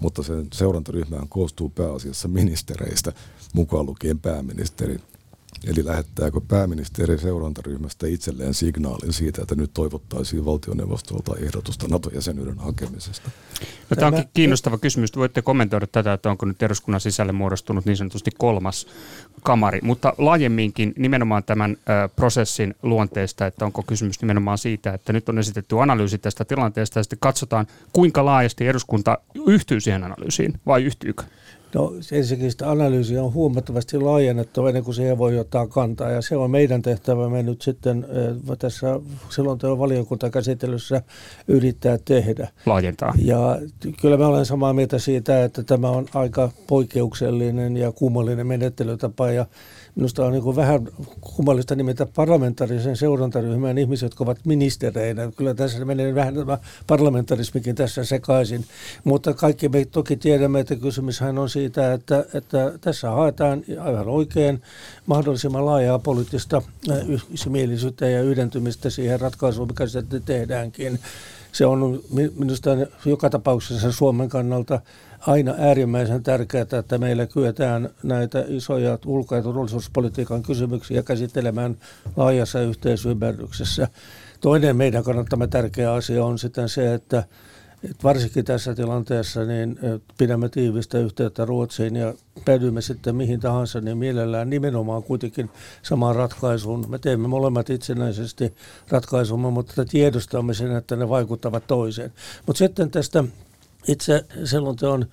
mutta 0.00 0.22
sen 0.22 0.46
seurantaryhmään 0.52 1.28
koostuu 1.28 1.68
pääasiassa 1.68 2.28
ministereistä, 2.28 3.12
mukaan 3.52 3.86
lukien 3.86 4.18
pääministeri– 4.18 4.98
Eli 5.64 5.84
lähettääkö 5.84 6.40
pääministeri 6.48 7.18
seurantaryhmästä 7.18 8.06
itselleen 8.06 8.54
signaalin 8.54 9.12
siitä, 9.12 9.42
että 9.42 9.54
nyt 9.54 9.70
toivottaisiin 9.74 10.44
valtioneuvostolta 10.44 11.36
ehdotusta 11.36 11.88
NATO-jäsenyyden 11.88 12.58
hakemisesta? 12.58 13.30
No, 13.90 13.94
tämä 13.94 14.06
onkin 14.06 14.24
kiinnostava 14.34 14.78
kysymys. 14.78 15.16
Voitte 15.16 15.42
kommentoida 15.42 15.86
tätä, 15.86 16.12
että 16.12 16.30
onko 16.30 16.46
nyt 16.46 16.62
eduskunnan 16.62 17.00
sisälle 17.00 17.32
muodostunut 17.32 17.84
niin 17.84 17.96
sanotusti 17.96 18.30
kolmas 18.38 18.86
kamari, 19.42 19.78
mutta 19.82 20.14
laajemminkin 20.18 20.94
nimenomaan 20.98 21.44
tämän 21.44 21.70
ö, 21.70 22.08
prosessin 22.08 22.74
luonteesta, 22.82 23.46
että 23.46 23.64
onko 23.64 23.82
kysymys 23.82 24.20
nimenomaan 24.20 24.58
siitä, 24.58 24.92
että 24.92 25.12
nyt 25.12 25.28
on 25.28 25.38
esitetty 25.38 25.80
analyysi 25.80 26.18
tästä 26.18 26.44
tilanteesta 26.44 26.98
ja 26.98 27.02
sitten 27.02 27.18
katsotaan, 27.18 27.66
kuinka 27.92 28.24
laajasti 28.24 28.66
eduskunta 28.66 29.18
yhtyy 29.46 29.80
siihen 29.80 30.04
analyysiin 30.04 30.60
vai 30.66 30.84
yhtyykö? 30.84 31.24
No 31.74 31.92
ensinnäkin 32.12 32.50
sitä 32.50 32.70
analyysiä 32.70 33.22
on 33.22 33.32
huomattavasti 33.32 33.98
laajennettu 33.98 34.66
ennen 34.66 34.84
kuin 34.84 34.94
siihen 34.94 35.18
voi 35.18 35.38
ottaa 35.38 35.66
kantaa 35.66 36.10
ja 36.10 36.22
se 36.22 36.36
on 36.36 36.50
meidän 36.50 36.82
tehtävämme 36.82 37.42
nyt 37.42 37.62
sitten 37.62 38.06
äh, 38.50 38.58
tässä 38.58 39.00
selonteon 39.28 39.78
valiokuntakäsittelyssä 39.78 41.02
yrittää 41.48 41.98
tehdä. 42.04 42.48
Laajentaa. 42.66 43.14
Ja 43.18 43.58
kyllä 44.00 44.16
mä 44.16 44.26
olen 44.26 44.46
samaa 44.46 44.72
mieltä 44.72 44.98
siitä, 44.98 45.44
että 45.44 45.62
tämä 45.62 45.90
on 45.90 46.06
aika 46.14 46.50
poikkeuksellinen 46.66 47.76
ja 47.76 47.92
kummallinen 47.92 48.46
menettelytapa 48.46 49.30
ja 49.30 49.46
Minusta 49.96 50.26
on 50.26 50.32
niin 50.32 50.56
vähän 50.56 50.88
kummallista 51.20 51.74
nimetä 51.74 52.06
parlamentaarisen 52.06 52.96
seurantaryhmän 52.96 53.78
ihmiset, 53.78 54.06
jotka 54.06 54.24
ovat 54.24 54.38
ministereinä. 54.44 55.32
Kyllä 55.36 55.54
tässä 55.54 55.84
menee 55.84 56.14
vähän 56.14 56.34
parlamentarismikin 56.86 57.74
tässä 57.74 58.04
sekaisin. 58.04 58.64
Mutta 59.04 59.34
kaikki 59.34 59.68
me 59.68 59.84
toki 59.84 60.16
tiedämme, 60.16 60.60
että 60.60 60.76
kysymyshän 60.76 61.38
on 61.38 61.50
siitä, 61.50 61.92
että, 61.92 62.24
että 62.34 62.72
tässä 62.80 63.10
haetaan 63.10 63.62
aivan 63.80 64.08
oikein 64.08 64.62
mahdollisimman 65.06 65.66
laajaa 65.66 65.98
poliittista 65.98 66.62
yksimielisyyttä 67.08 68.08
ja 68.08 68.22
yhdentymistä 68.22 68.90
siihen 68.90 69.20
ratkaisuun, 69.20 69.68
mikä 69.68 69.86
sitten 69.86 70.22
tehdäänkin. 70.22 70.98
Se 71.56 71.66
on 71.66 72.00
minusta 72.38 72.70
joka 73.04 73.30
tapauksessa 73.30 73.92
Suomen 73.92 74.28
kannalta 74.28 74.80
aina 75.20 75.54
äärimmäisen 75.58 76.22
tärkeää, 76.22 76.66
että 76.78 76.98
meillä 76.98 77.26
kyetään 77.26 77.90
näitä 78.02 78.44
isoja 78.48 78.98
ulko- 79.06 79.36
ja 79.36 79.42
turvallisuuspolitiikan 79.42 80.42
kysymyksiä 80.42 81.02
käsittelemään 81.02 81.76
laajassa 82.16 82.60
yhteisymmärryksessä. 82.60 83.88
Toinen 84.40 84.76
meidän 84.76 85.04
kannattamme 85.04 85.46
tärkeä 85.46 85.92
asia 85.92 86.24
on 86.24 86.38
sitten 86.38 86.68
se, 86.68 86.94
että 86.94 87.24
että 87.84 88.02
varsinkin 88.02 88.44
tässä 88.44 88.74
tilanteessa 88.74 89.44
niin 89.44 89.78
pidämme 90.18 90.48
tiivistä 90.48 90.98
yhteyttä 90.98 91.44
Ruotsiin 91.44 91.96
ja 91.96 92.14
päädymme 92.44 92.80
sitten 92.80 93.16
mihin 93.16 93.40
tahansa, 93.40 93.80
niin 93.80 93.98
mielellään 93.98 94.50
nimenomaan 94.50 95.02
kuitenkin 95.02 95.50
samaan 95.82 96.16
ratkaisuun. 96.16 96.84
Me 96.88 96.98
teemme 96.98 97.28
molemmat 97.28 97.70
itsenäisesti 97.70 98.54
ratkaisumme, 98.88 99.50
mutta 99.50 99.84
tiedostamme 99.84 100.54
sen, 100.54 100.76
että 100.76 100.96
ne 100.96 101.08
vaikuttavat 101.08 101.66
toiseen. 101.66 102.12
Mutta 102.46 102.58
sitten 102.58 102.90
tästä 102.90 103.24
itse 103.88 104.24
selonteon 104.44 105.06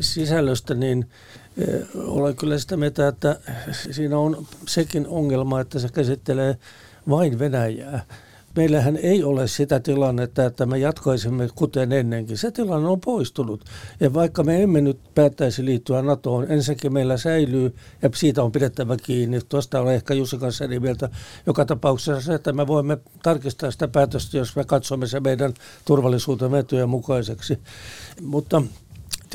sisällöstä, 0.00 0.74
niin 0.74 1.08
olen 1.94 2.36
kyllä 2.36 2.58
sitä 2.58 2.76
mieltä, 2.76 3.08
että 3.08 3.40
siinä 3.90 4.18
on 4.18 4.46
sekin 4.68 5.06
ongelma, 5.06 5.60
että 5.60 5.78
se 5.78 5.88
käsittelee 5.88 6.56
vain 7.08 7.38
Venäjää 7.38 8.04
meillähän 8.56 8.96
ei 8.96 9.24
ole 9.24 9.48
sitä 9.48 9.80
tilannetta, 9.80 10.44
että 10.44 10.66
me 10.66 10.78
jatkaisimme 10.78 11.48
kuten 11.54 11.92
ennenkin. 11.92 12.38
Se 12.38 12.50
tilanne 12.50 12.88
on 12.88 13.00
poistunut. 13.00 13.64
Ja 14.00 14.14
vaikka 14.14 14.42
me 14.42 14.62
emme 14.62 14.80
nyt 14.80 15.00
päättäisi 15.14 15.64
liittyä 15.64 16.02
NATOon, 16.02 16.50
ensinnäkin 16.50 16.92
meillä 16.92 17.16
säilyy, 17.16 17.74
ja 18.02 18.10
siitä 18.14 18.42
on 18.42 18.52
pidettävä 18.52 18.96
kiinni. 19.02 19.40
Tuosta 19.48 19.80
olen 19.80 19.94
ehkä 19.94 20.14
Jussi 20.14 20.38
kanssa 20.38 20.64
eri 20.64 20.80
mieltä. 20.80 21.08
Joka 21.46 21.64
tapauksessa 21.64 22.20
se, 22.20 22.34
että 22.34 22.52
me 22.52 22.66
voimme 22.66 22.98
tarkistaa 23.22 23.70
sitä 23.70 23.88
päätöstä, 23.88 24.36
jos 24.36 24.56
me 24.56 24.64
katsomme 24.64 25.06
se 25.06 25.20
meidän 25.20 25.54
turvallisuuden 25.84 26.50
vetyjen 26.50 26.88
mukaiseksi. 26.88 27.58
Mutta 28.22 28.62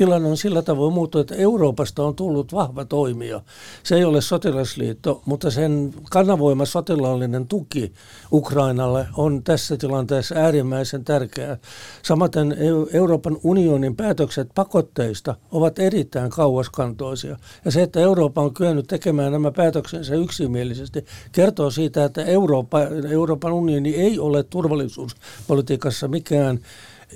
tilanne 0.00 0.28
on 0.28 0.36
sillä 0.36 0.62
tavoin 0.62 0.92
muuttunut, 0.94 1.30
että 1.30 1.42
Euroopasta 1.42 2.02
on 2.04 2.14
tullut 2.14 2.52
vahva 2.52 2.84
toimija. 2.84 3.40
Se 3.82 3.96
ei 3.96 4.04
ole 4.04 4.20
sotilasliitto, 4.20 5.22
mutta 5.26 5.50
sen 5.50 5.94
kanavoima 6.10 6.64
sotilaallinen 6.64 7.46
tuki 7.46 7.92
Ukrainalle 8.32 9.06
on 9.16 9.42
tässä 9.44 9.76
tilanteessa 9.76 10.34
äärimmäisen 10.34 11.04
tärkeää. 11.04 11.56
Samaten 12.02 12.56
Euroopan 12.92 13.38
unionin 13.42 13.96
päätökset 13.96 14.48
pakotteista 14.54 15.34
ovat 15.52 15.78
erittäin 15.78 16.30
kauaskantoisia. 16.30 17.36
Ja 17.64 17.70
se, 17.70 17.82
että 17.82 18.00
Eurooppa 18.00 18.42
on 18.42 18.54
kyennyt 18.54 18.86
tekemään 18.86 19.32
nämä 19.32 19.50
päätöksensä 19.50 20.14
yksimielisesti, 20.14 21.04
kertoo 21.32 21.70
siitä, 21.70 22.04
että 22.04 22.24
Eurooppa, 22.24 22.80
Euroopan 23.10 23.52
unioni 23.52 23.94
ei 23.94 24.18
ole 24.18 24.42
turvallisuuspolitiikassa 24.42 26.08
mikään 26.08 26.60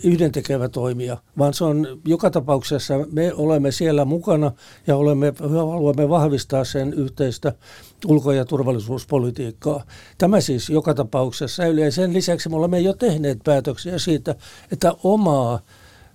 yhdentekevä 0.04 0.68
toimija, 0.68 1.16
vaan 1.38 1.54
se 1.54 1.64
on 1.64 2.00
joka 2.04 2.30
tapauksessa, 2.30 2.94
me 3.12 3.34
olemme 3.34 3.70
siellä 3.70 4.04
mukana 4.04 4.52
ja 4.86 4.96
olemme, 4.96 5.32
haluamme 5.40 6.08
vahvistaa 6.08 6.64
sen 6.64 6.92
yhteistä 6.92 7.52
ulko- 8.06 8.32
ja 8.32 8.44
turvallisuuspolitiikkaa. 8.44 9.84
Tämä 10.18 10.40
siis 10.40 10.70
joka 10.70 10.94
tapauksessa 10.94 11.56
säilyy. 11.56 11.90
Sen 11.90 12.12
lisäksi 12.12 12.48
me 12.48 12.56
olemme 12.56 12.80
jo 12.80 12.92
tehneet 12.92 13.38
päätöksiä 13.44 13.98
siitä, 13.98 14.34
että 14.72 14.92
omaa 15.02 15.60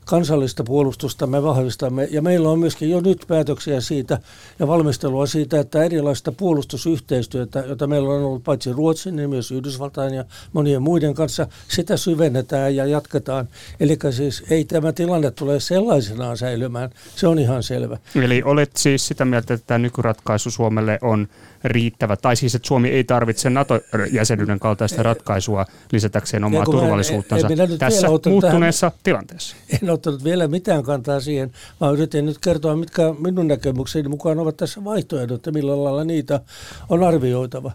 kansallista 0.10 0.64
puolustusta 0.64 1.28
me 1.28 1.44
vahvistamme. 1.44 2.08
Ja 2.12 2.22
meillä 2.22 2.50
on 2.50 2.60
myöskin 2.60 2.90
jo 2.90 3.02
nyt 3.02 3.26
päätöksiä 3.28 3.82
siitä 3.82 4.20
ja 4.60 4.68
valmistelua 4.68 5.26
siitä, 5.26 5.60
että 5.60 5.84
erilaista 5.84 6.32
puolustusyhteistyötä, 6.32 7.60
jota 7.60 7.88
meillä 7.88 8.10
on 8.10 8.24
ollut 8.24 8.44
paitsi 8.44 8.74
Ruotsin, 8.74 9.16
niin 9.16 9.30
myös 9.30 9.52
Yhdysvaltain 9.52 10.14
ja 10.14 10.26
monien 10.54 10.82
muiden 10.82 11.14
kanssa, 11.14 11.48
sitä 11.68 11.98
syvennetään 11.98 12.76
ja 12.76 12.86
jatketaan. 12.86 13.48
Eli 13.80 13.98
siis 14.12 14.44
ei 14.50 14.66
tämä 14.66 14.94
tilanne 14.94 15.32
tule 15.32 15.60
sellaisenaan 15.60 16.38
säilymään, 16.38 16.90
se 17.16 17.28
on 17.28 17.40
ihan 17.40 17.64
selvä. 17.64 17.98
Eli 18.16 18.42
olet 18.46 18.72
siis 18.78 19.08
sitä 19.08 19.26
mieltä, 19.26 19.54
että 19.54 19.68
tämä 19.68 19.78
nykyratkaisu 19.78 20.52
Suomelle 20.52 21.00
on 21.02 21.28
riittävä, 21.64 22.16
tai 22.16 22.36
siis 22.36 22.56
että 22.56 22.68
Suomi 22.68 22.90
ei 22.90 23.04
tarvitse 23.04 23.50
NATO-jäsenyyden 23.50 24.60
kaltaista 24.60 25.04
ratkaisua 25.04 25.66
lisätäkseen 25.92 26.44
omaa 26.44 26.66
turvallisuuttansa 26.66 27.48
en, 27.48 27.60
en 27.60 27.78
tässä 27.78 28.08
muuttuneessa 28.30 28.90
tähän, 28.90 29.00
tilanteessa. 29.04 29.56
En 29.82 29.90
ottanut 29.90 30.24
vielä 30.24 30.48
mitään 30.48 30.84
kantaa 30.84 31.20
siihen, 31.20 31.52
vaan 31.82 31.94
yritin 31.94 32.26
nyt 32.26 32.38
kertoa, 32.38 32.76
mitkä 32.76 33.02
minun 33.20 33.48
näkemykseni 33.48 34.10
mukaan 34.10 34.40
ovat 34.40 34.58
tässä 34.58 34.84
vaihtoehdot 34.84 35.46
ja 35.46 35.52
millä 35.52 35.84
lailla 35.84 36.04
niitä 36.04 36.40
on 36.90 37.04
arvioitava. 37.04 37.72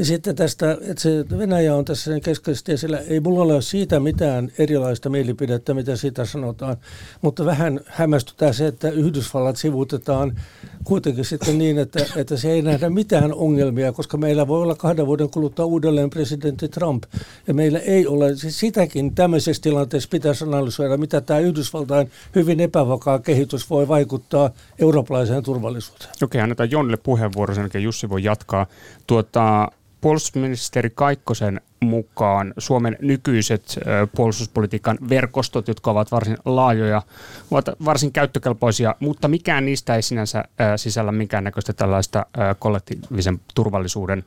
Ja 0.00 0.06
sitten 0.06 0.36
tästä, 0.36 0.72
että 0.72 1.02
se 1.02 1.24
Venäjä 1.38 1.74
on 1.74 1.84
tässä 1.84 2.20
keskeisesti 2.20 2.72
esillä. 2.72 2.98
Ei 2.98 3.20
mulla 3.20 3.42
ole 3.42 3.62
siitä 3.62 4.00
mitään 4.00 4.52
erilaista 4.58 5.08
mielipidettä, 5.08 5.74
mitä 5.74 5.96
siitä 5.96 6.24
sanotaan, 6.24 6.76
mutta 7.22 7.44
vähän 7.44 7.80
hämmästytää 7.86 8.52
se, 8.52 8.66
että 8.66 8.88
Yhdysvallat 8.88 9.56
sivuutetaan 9.56 10.40
kuitenkin 10.84 11.24
sitten 11.24 11.58
niin, 11.58 11.78
että, 11.78 12.06
että 12.16 12.36
se 12.36 12.50
ei 12.50 12.62
nähdä 12.62 12.90
mitään 12.90 13.34
ongelmia, 13.34 13.92
koska 13.92 14.16
meillä 14.16 14.48
voi 14.48 14.62
olla 14.62 14.74
kahden 14.74 15.06
vuoden 15.06 15.30
kuluttua 15.30 15.64
uudelleen 15.64 16.10
presidentti 16.10 16.68
Trump. 16.68 17.04
Ja 17.46 17.54
meillä 17.54 17.78
ei 17.78 18.06
ole, 18.06 18.36
siis 18.36 18.60
sitäkin 18.60 19.14
tämmöisessä 19.14 19.62
tilanteessa 19.62 20.08
pitäisi 20.08 20.44
analysoida, 20.44 20.96
mitä 20.96 21.20
tämä 21.20 21.40
Yhdysvaltain 21.40 22.10
hyvin 22.34 22.60
epävakaa 22.60 23.18
kehitys 23.18 23.70
voi 23.70 23.88
vaikuttaa 23.88 24.50
eurooppalaiseen 24.78 25.42
turvallisuuteen. 25.42 26.10
Okei, 26.22 26.40
annetaan 26.40 26.70
Jonnille 26.70 26.98
puheenvuoro, 27.02 27.54
sen 27.54 27.62
jälkeen 27.62 27.84
Jussi 27.84 28.08
voi 28.08 28.24
jatkaa. 28.24 28.66
Tuota, 29.06 29.70
puolustusministeri 30.00 30.90
Kaikkosen 30.94 31.60
mukaan 31.80 32.54
Suomen 32.58 32.96
nykyiset 33.00 33.78
puolustuspolitiikan 34.16 34.98
verkostot, 35.08 35.68
jotka 35.68 35.90
ovat 35.90 36.12
varsin 36.12 36.36
laajoja, 36.44 37.02
ovat 37.50 37.66
varsin 37.84 38.12
käyttökelpoisia, 38.12 38.94
mutta 39.00 39.28
mikään 39.28 39.66
niistä 39.66 39.94
ei 39.94 40.02
sinänsä 40.02 40.44
sisällä 40.76 41.12
minkäännäköistä 41.12 41.72
tällaista 41.72 42.26
kollektiivisen 42.58 43.40
turvallisuuden 43.54 44.24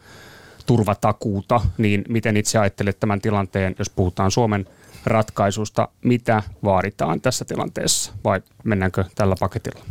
turvatakuuta, 0.66 1.62
niin 1.78 2.04
miten 2.10 2.38
itse 2.38 2.60
ajattelet 2.60 3.00
tämän 3.00 3.22
tilanteen, 3.22 3.76
jos 3.80 3.90
puhutaan 3.90 4.32
Suomen 4.32 4.66
ratkaisusta, 5.06 5.88
mitä 6.04 6.44
vaaditaan 6.64 7.22
tässä 7.22 7.46
tilanteessa 7.46 8.14
vai 8.24 8.42
mennäänkö 8.64 9.06
tällä 9.16 9.36
paketilla? 9.40 9.86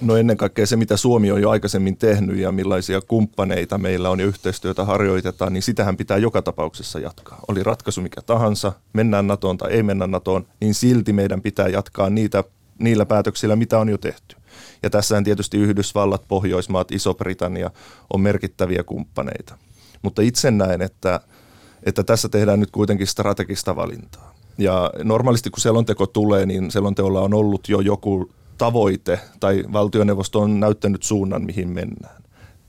No 0.00 0.16
ennen 0.16 0.36
kaikkea 0.36 0.66
se, 0.66 0.76
mitä 0.76 0.96
Suomi 0.96 1.30
on 1.30 1.42
jo 1.42 1.50
aikaisemmin 1.50 1.96
tehnyt 1.96 2.38
ja 2.38 2.52
millaisia 2.52 3.00
kumppaneita 3.00 3.78
meillä 3.78 4.10
on 4.10 4.20
ja 4.20 4.26
yhteistyötä 4.26 4.84
harjoitetaan, 4.84 5.52
niin 5.52 5.62
sitähän 5.62 5.96
pitää 5.96 6.16
joka 6.16 6.42
tapauksessa 6.42 6.98
jatkaa. 6.98 7.40
Oli 7.48 7.62
ratkaisu 7.62 8.00
mikä 8.00 8.20
tahansa, 8.22 8.72
mennään 8.92 9.26
NATOon 9.26 9.58
tai 9.58 9.72
ei 9.72 9.82
mennä 9.82 10.06
NATOon, 10.06 10.46
niin 10.60 10.74
silti 10.74 11.12
meidän 11.12 11.42
pitää 11.42 11.68
jatkaa 11.68 12.10
niitä, 12.10 12.44
niillä 12.78 13.06
päätöksillä, 13.06 13.56
mitä 13.56 13.78
on 13.78 13.88
jo 13.88 13.98
tehty. 13.98 14.36
Ja 14.82 14.90
tässähän 14.90 15.24
tietysti 15.24 15.58
Yhdysvallat, 15.58 16.28
Pohjoismaat, 16.28 16.92
Iso-Britannia 16.92 17.70
on 18.12 18.20
merkittäviä 18.20 18.84
kumppaneita. 18.84 19.58
Mutta 20.02 20.22
itse 20.22 20.50
näen, 20.50 20.82
että, 20.82 21.20
että 21.82 22.04
tässä 22.04 22.28
tehdään 22.28 22.60
nyt 22.60 22.70
kuitenkin 22.70 23.06
strategista 23.06 23.76
valintaa. 23.76 24.34
Ja 24.58 24.90
normaalisti 25.04 25.50
kun 25.50 25.60
selonteko 25.60 26.06
tulee, 26.06 26.46
niin 26.46 26.70
selonteolla 26.70 27.20
on 27.20 27.34
ollut 27.34 27.68
jo 27.68 27.80
joku 27.80 28.30
tavoite 28.60 29.20
tai 29.40 29.64
valtioneuvosto 29.72 30.40
on 30.40 30.60
näyttänyt 30.60 31.02
suunnan, 31.02 31.42
mihin 31.42 31.68
mennään. 31.68 32.22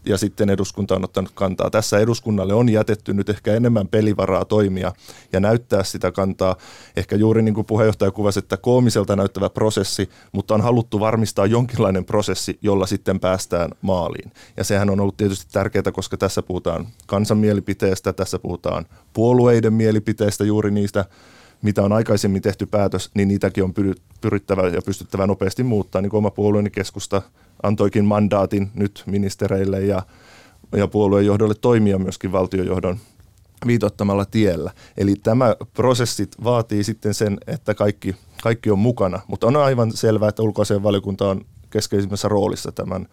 Ja 0.05 0.17
sitten 0.17 0.49
eduskunta 0.49 0.95
on 0.95 1.03
ottanut 1.03 1.31
kantaa. 1.35 1.69
Tässä 1.69 1.99
eduskunnalle 1.99 2.53
on 2.53 2.69
jätetty 2.69 3.13
nyt 3.13 3.29
ehkä 3.29 3.53
enemmän 3.53 3.87
pelivaraa 3.87 4.45
toimia 4.45 4.93
ja 5.33 5.39
näyttää 5.39 5.83
sitä 5.83 6.11
kantaa. 6.11 6.55
Ehkä 6.95 7.15
juuri 7.15 7.41
niin 7.41 7.53
kuin 7.53 7.65
puheenjohtaja 7.65 8.11
kuvasi, 8.11 8.39
että 8.39 8.57
koomiselta 8.57 9.15
näyttävä 9.15 9.49
prosessi, 9.49 10.09
mutta 10.31 10.53
on 10.53 10.61
haluttu 10.61 10.99
varmistaa 10.99 11.45
jonkinlainen 11.45 12.05
prosessi, 12.05 12.59
jolla 12.61 12.85
sitten 12.85 13.19
päästään 13.19 13.71
maaliin. 13.81 14.31
Ja 14.57 14.63
sehän 14.63 14.89
on 14.89 14.99
ollut 14.99 15.17
tietysti 15.17 15.45
tärkeää, 15.51 15.91
koska 15.93 16.17
tässä 16.17 16.41
puhutaan 16.41 16.87
kansan 17.05 17.37
mielipiteestä, 17.37 18.13
tässä 18.13 18.39
puhutaan 18.39 18.85
puolueiden 19.13 19.73
mielipiteistä, 19.73 20.43
juuri 20.43 20.71
niistä 20.71 21.05
mitä 21.61 21.83
on 21.83 21.91
aikaisemmin 21.91 22.41
tehty 22.41 22.65
päätös, 22.65 23.11
niin 23.15 23.27
niitäkin 23.27 23.63
on 23.63 23.73
pyrittävä 24.21 24.67
ja 24.67 24.81
pystyttävä 24.85 25.27
nopeasti 25.27 25.63
muuttaa. 25.63 26.01
Niin 26.01 26.09
kuin 26.09 26.17
oma 26.17 26.31
puolueeni 26.31 26.69
keskusta 26.69 27.21
antoikin 27.63 28.05
mandaatin 28.05 28.71
nyt 28.75 29.03
ministereille 29.05 29.81
ja, 29.81 30.01
ja 30.75 30.87
puolueen 30.87 31.25
johdolle 31.25 31.55
toimia 31.61 31.99
myöskin 31.99 32.31
valtiojohdon 32.31 32.99
viitottamalla 33.67 34.25
tiellä. 34.25 34.71
Eli 34.97 35.15
tämä 35.15 35.55
prosessit 35.73 36.35
vaatii 36.43 36.83
sitten 36.83 37.13
sen, 37.13 37.37
että 37.47 37.73
kaikki, 37.73 38.15
kaikki 38.43 38.71
on 38.71 38.79
mukana, 38.79 39.19
mutta 39.27 39.47
on 39.47 39.55
aivan 39.55 39.91
selvää, 39.91 40.29
että 40.29 40.43
ulkoasian 40.43 40.83
valiokunta 40.83 41.29
on 41.29 41.45
keskeisimmässä 41.69 42.27
roolissa 42.27 42.71
tämän 42.71 43.07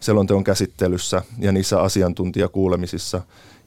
selonteon 0.00 0.44
käsittelyssä 0.44 1.22
ja 1.38 1.52
niissä 1.52 1.80
asiantuntijakuulemisissa. 1.80 3.22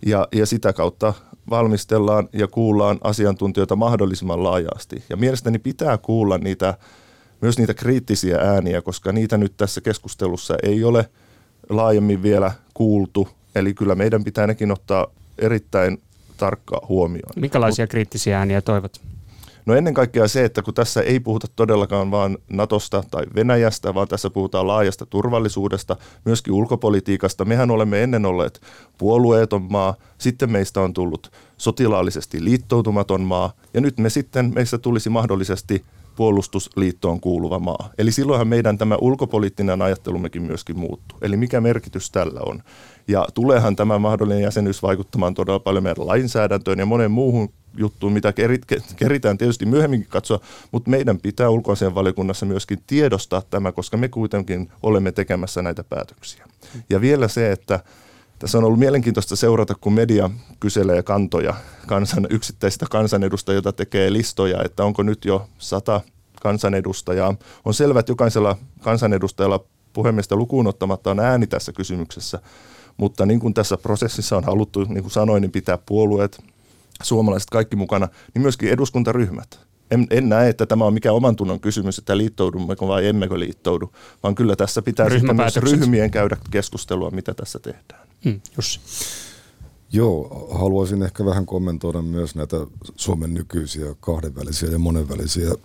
Ja, 0.06 0.28
ja 0.32 0.46
sitä 0.46 0.74
kautta 0.74 1.14
valmistellaan 1.50 2.30
ja 2.34 2.48
kuullaan 2.48 2.98
asiantuntijoita 3.04 3.76
mahdollisimman 3.76 4.44
laajasti. 4.44 5.04
Ja 5.10 5.18
mielestäni 5.18 5.60
pitää 5.60 5.98
kuulla 5.98 6.38
niitä, 6.38 6.74
myös 7.42 7.58
niitä 7.58 7.74
kriittisiä 7.74 8.38
ääniä, 8.38 8.82
koska 8.82 9.12
niitä 9.12 9.38
nyt 9.38 9.54
tässä 9.58 9.82
keskustelussa 9.82 10.56
ei 10.64 10.84
ole 10.84 11.10
laajemmin 11.70 12.24
vielä 12.24 12.52
kuultu. 12.74 13.28
Eli 13.56 13.74
kyllä 13.74 13.96
meidän 13.96 14.24
pitää 14.24 14.48
nekin 14.48 14.72
ottaa 14.72 15.08
erittäin 15.38 16.02
tarkka 16.38 16.82
huomioon. 16.90 17.34
Minkälaisia 17.36 17.88
kriittisiä 17.88 18.40
ääniä 18.40 18.62
toivot? 18.62 19.02
No 19.66 19.76
ennen 19.76 19.94
kaikkea 19.94 20.28
se, 20.28 20.46
että 20.46 20.62
kun 20.62 20.74
tässä 20.74 21.02
ei 21.02 21.20
puhuta 21.20 21.48
todellakaan 21.56 22.12
vain 22.12 22.38
Natosta 22.50 23.04
tai 23.12 23.24
Venäjästä, 23.36 23.94
vaan 23.94 24.08
tässä 24.08 24.30
puhutaan 24.30 24.68
laajasta 24.68 25.06
turvallisuudesta, 25.06 25.96
myöskin 26.26 26.54
ulkopolitiikasta. 26.54 27.46
Mehän 27.46 27.72
olemme 27.72 28.04
ennen 28.04 28.26
olleet 28.26 28.62
puolueeton 28.98 29.68
maa, 29.70 29.96
sitten 30.18 30.52
meistä 30.52 30.82
on 30.82 30.94
tullut 30.94 31.32
sotilaallisesti 31.58 32.44
liittoutumaton 32.44 33.22
maa, 33.22 33.54
ja 33.74 33.82
nyt 33.82 33.98
me 33.98 34.10
sitten, 34.10 34.52
meistä 34.56 34.78
tulisi 34.78 35.10
mahdollisesti 35.10 35.86
puolustusliittoon 36.16 37.20
kuuluva 37.20 37.60
maa. 37.60 37.90
Eli 37.98 38.12
silloinhan 38.12 38.48
meidän 38.48 38.78
tämä 38.78 38.98
ulkopoliittinen 39.02 39.82
ajattelummekin 39.82 40.42
myöskin 40.42 40.80
muuttuu. 40.80 41.18
Eli 41.22 41.38
mikä 41.38 41.62
merkitys 41.62 42.12
tällä 42.12 42.40
on? 42.46 42.64
Ja 43.08 43.28
tuleehan 43.34 43.76
tämä 43.76 44.00
mahdollinen 44.00 44.44
jäsenyys 44.44 44.84
vaikuttamaan 44.84 45.34
todella 45.34 45.60
paljon 45.60 45.84
meidän 45.84 46.08
lainsäädäntöön 46.08 46.80
ja 46.80 46.86
monen 46.86 47.12
muuhun 47.12 47.50
juttuun, 47.78 48.14
mitä 48.14 48.34
keritään 48.96 49.38
tietysti 49.38 49.66
myöhemminkin 49.66 50.10
katsoa, 50.10 50.40
mutta 50.72 50.90
meidän 50.90 51.20
pitää 51.20 51.50
ulkoasian 51.50 51.96
valiokunnassa 51.96 52.46
myöskin 52.46 52.84
tiedostaa 52.88 53.42
tämä, 53.50 53.72
koska 53.72 53.98
me 53.98 54.08
kuitenkin 54.08 54.72
olemme 54.84 55.12
tekemässä 55.12 55.62
näitä 55.62 55.84
päätöksiä. 55.84 56.46
Ja 56.90 57.02
vielä 57.02 57.28
se, 57.28 57.52
että 57.52 57.80
tässä 58.40 58.58
on 58.58 58.64
ollut 58.64 58.80
mielenkiintoista 58.80 59.36
seurata, 59.36 59.76
kun 59.82 59.94
media 59.94 60.30
kyselee 60.60 61.04
kantoja 61.04 61.54
kansan, 61.88 62.28
yksittäisistä 62.30 62.86
kansanedustajilta 62.90 63.74
tekee 63.74 64.14
listoja, 64.14 64.64
että 64.64 64.84
onko 64.86 65.04
nyt 65.04 65.26
jo 65.26 65.48
sata 65.58 66.02
kansanedustajaa. 66.42 67.36
On 67.66 67.74
selvää, 67.74 68.00
että 68.00 68.12
jokaisella 68.12 68.58
kansanedustajalla 68.82 69.64
puhemiestä 69.94 70.36
lukuun 70.36 70.68
ottamatta 70.68 71.12
on 71.12 71.20
ääni 71.20 71.48
tässä 71.48 71.72
kysymyksessä, 71.72 72.40
mutta 72.98 73.26
niin 73.26 73.40
kuin 73.40 73.54
tässä 73.54 73.78
prosessissa 73.78 74.38
on 74.38 74.44
haluttu, 74.44 74.84
niin 74.84 75.04
kuin 75.04 75.12
sanoin, 75.12 75.42
niin 75.42 75.52
pitää 75.52 75.78
puolueet, 75.86 76.44
suomalaiset 77.04 77.50
kaikki 77.50 77.76
mukana, 77.76 78.08
niin 78.34 78.42
myöskin 78.42 78.70
eduskuntaryhmät. 78.70 79.60
En, 79.92 80.08
en 80.10 80.30
näe, 80.30 80.50
että 80.50 80.66
tämä 80.66 80.86
on 80.86 80.94
mikään 80.94 81.16
oman 81.16 81.36
tunnon 81.36 81.60
kysymys, 81.60 81.98
että 81.98 82.18
liittoudummeko 82.18 82.88
vai 82.88 83.08
emmekö 83.08 83.40
liittoudu, 83.40 83.92
vaan 84.24 84.36
kyllä 84.36 84.56
tässä 84.56 84.82
pitää 84.82 85.10
sitten 85.10 85.36
myös 85.36 85.56
ryhmien 85.56 86.12
käydä 86.12 86.38
keskustelua, 86.52 87.12
mitä 87.12 87.34
tässä 87.34 87.60
tehdään. 87.60 88.08
Hmm, 88.26 88.42
Jussi. 88.56 88.80
Joo, 89.92 90.48
haluaisin 90.54 91.04
ehkä 91.04 91.26
vähän 91.26 91.46
kommentoida 91.46 92.02
myös 92.02 92.36
näitä 92.36 92.58
Suomen 92.96 93.34
nykyisiä 93.34 93.96
kahdenvälisiä 94.00 94.70
ja 94.70 94.80
monenvälisiä 94.80 95.56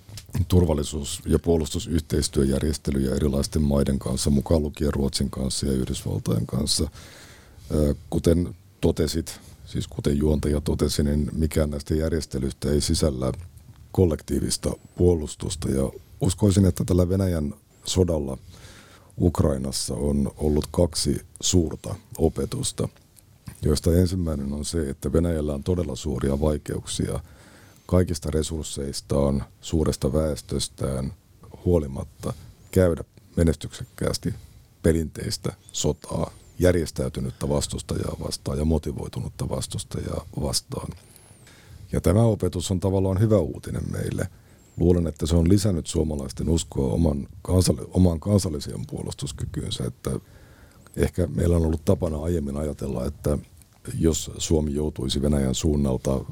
turvallisuus- 0.49 1.23
ja 1.27 1.39
puolustusyhteistyöjärjestelyjä 1.39 3.15
erilaisten 3.15 3.63
maiden 3.63 3.99
kanssa, 3.99 4.31
mukaan 4.31 4.63
lukien 4.63 4.95
Ruotsin 4.95 5.31
kanssa 5.31 5.67
ja 5.67 5.73
Yhdysvaltojen 5.73 6.47
kanssa. 6.47 6.89
Kuten 8.11 8.55
totesit, 8.81 9.41
siis 9.69 9.89
kuten 9.89 10.19
juontaja 10.19 10.61
totesi, 10.61 11.03
niin 11.03 11.31
mikään 11.33 11.71
näistä 11.71 11.95
järjestelyistä 11.95 12.71
ei 12.71 12.81
sisällä 12.81 13.33
kollektiivista 13.93 14.71
puolustusta. 14.97 15.71
Ja 15.71 15.91
uskoisin, 16.21 16.65
että 16.65 16.85
tällä 16.85 17.09
Venäjän 17.09 17.55
sodalla 17.85 18.39
Ukrainassa 19.21 19.95
on 19.95 20.33
ollut 20.37 20.69
kaksi 20.71 21.21
suurta 21.41 21.95
opetusta, 22.19 22.89
joista 23.63 23.95
ensimmäinen 23.95 24.53
on 24.53 24.65
se, 24.65 24.91
että 24.91 25.13
Venäjällä 25.13 25.55
on 25.55 25.65
todella 25.65 25.97
suuria 25.97 26.41
vaikeuksia 26.41 27.21
kaikista 27.87 28.31
resursseistaan, 28.31 29.45
suuresta 29.61 30.13
väestöstään 30.13 31.13
huolimatta 31.65 32.33
käydä 32.71 33.05
menestyksekkäästi 33.37 34.35
perinteistä 34.83 35.53
sotaa, 35.73 36.31
järjestäytynyttä 36.59 37.49
vastustajaa 37.49 38.17
vastaan 38.27 38.59
ja 38.59 38.65
motivoitunutta 38.65 39.49
vastustajaa 39.49 40.27
vastaan. 40.41 40.93
Ja 41.93 42.01
tämä 42.01 42.23
opetus 42.23 42.71
on 42.71 42.81
tavallaan 42.81 43.21
hyvä 43.21 43.39
uutinen 43.39 43.91
meille. 43.91 44.29
Luulen, 44.77 45.07
että 45.07 45.27
se 45.27 45.37
on 45.37 45.49
lisännyt 45.49 45.87
suomalaisten 45.87 46.49
uskoa 46.49 46.93
oman 46.93 47.29
kansall- 47.49 47.91
omaan 47.91 48.21
kansalliseen 48.21 48.87
puolustuskykyynsä, 48.91 49.85
että 49.85 50.11
ehkä 50.97 51.27
meillä 51.27 51.57
on 51.57 51.67
ollut 51.67 51.85
tapana 51.85 52.23
aiemmin 52.23 52.57
ajatella, 52.57 53.07
että 53.07 53.39
jos 53.99 54.31
Suomi 54.39 54.75
joutuisi 54.75 55.23
Venäjän 55.23 55.55
suunnalta 55.55 56.25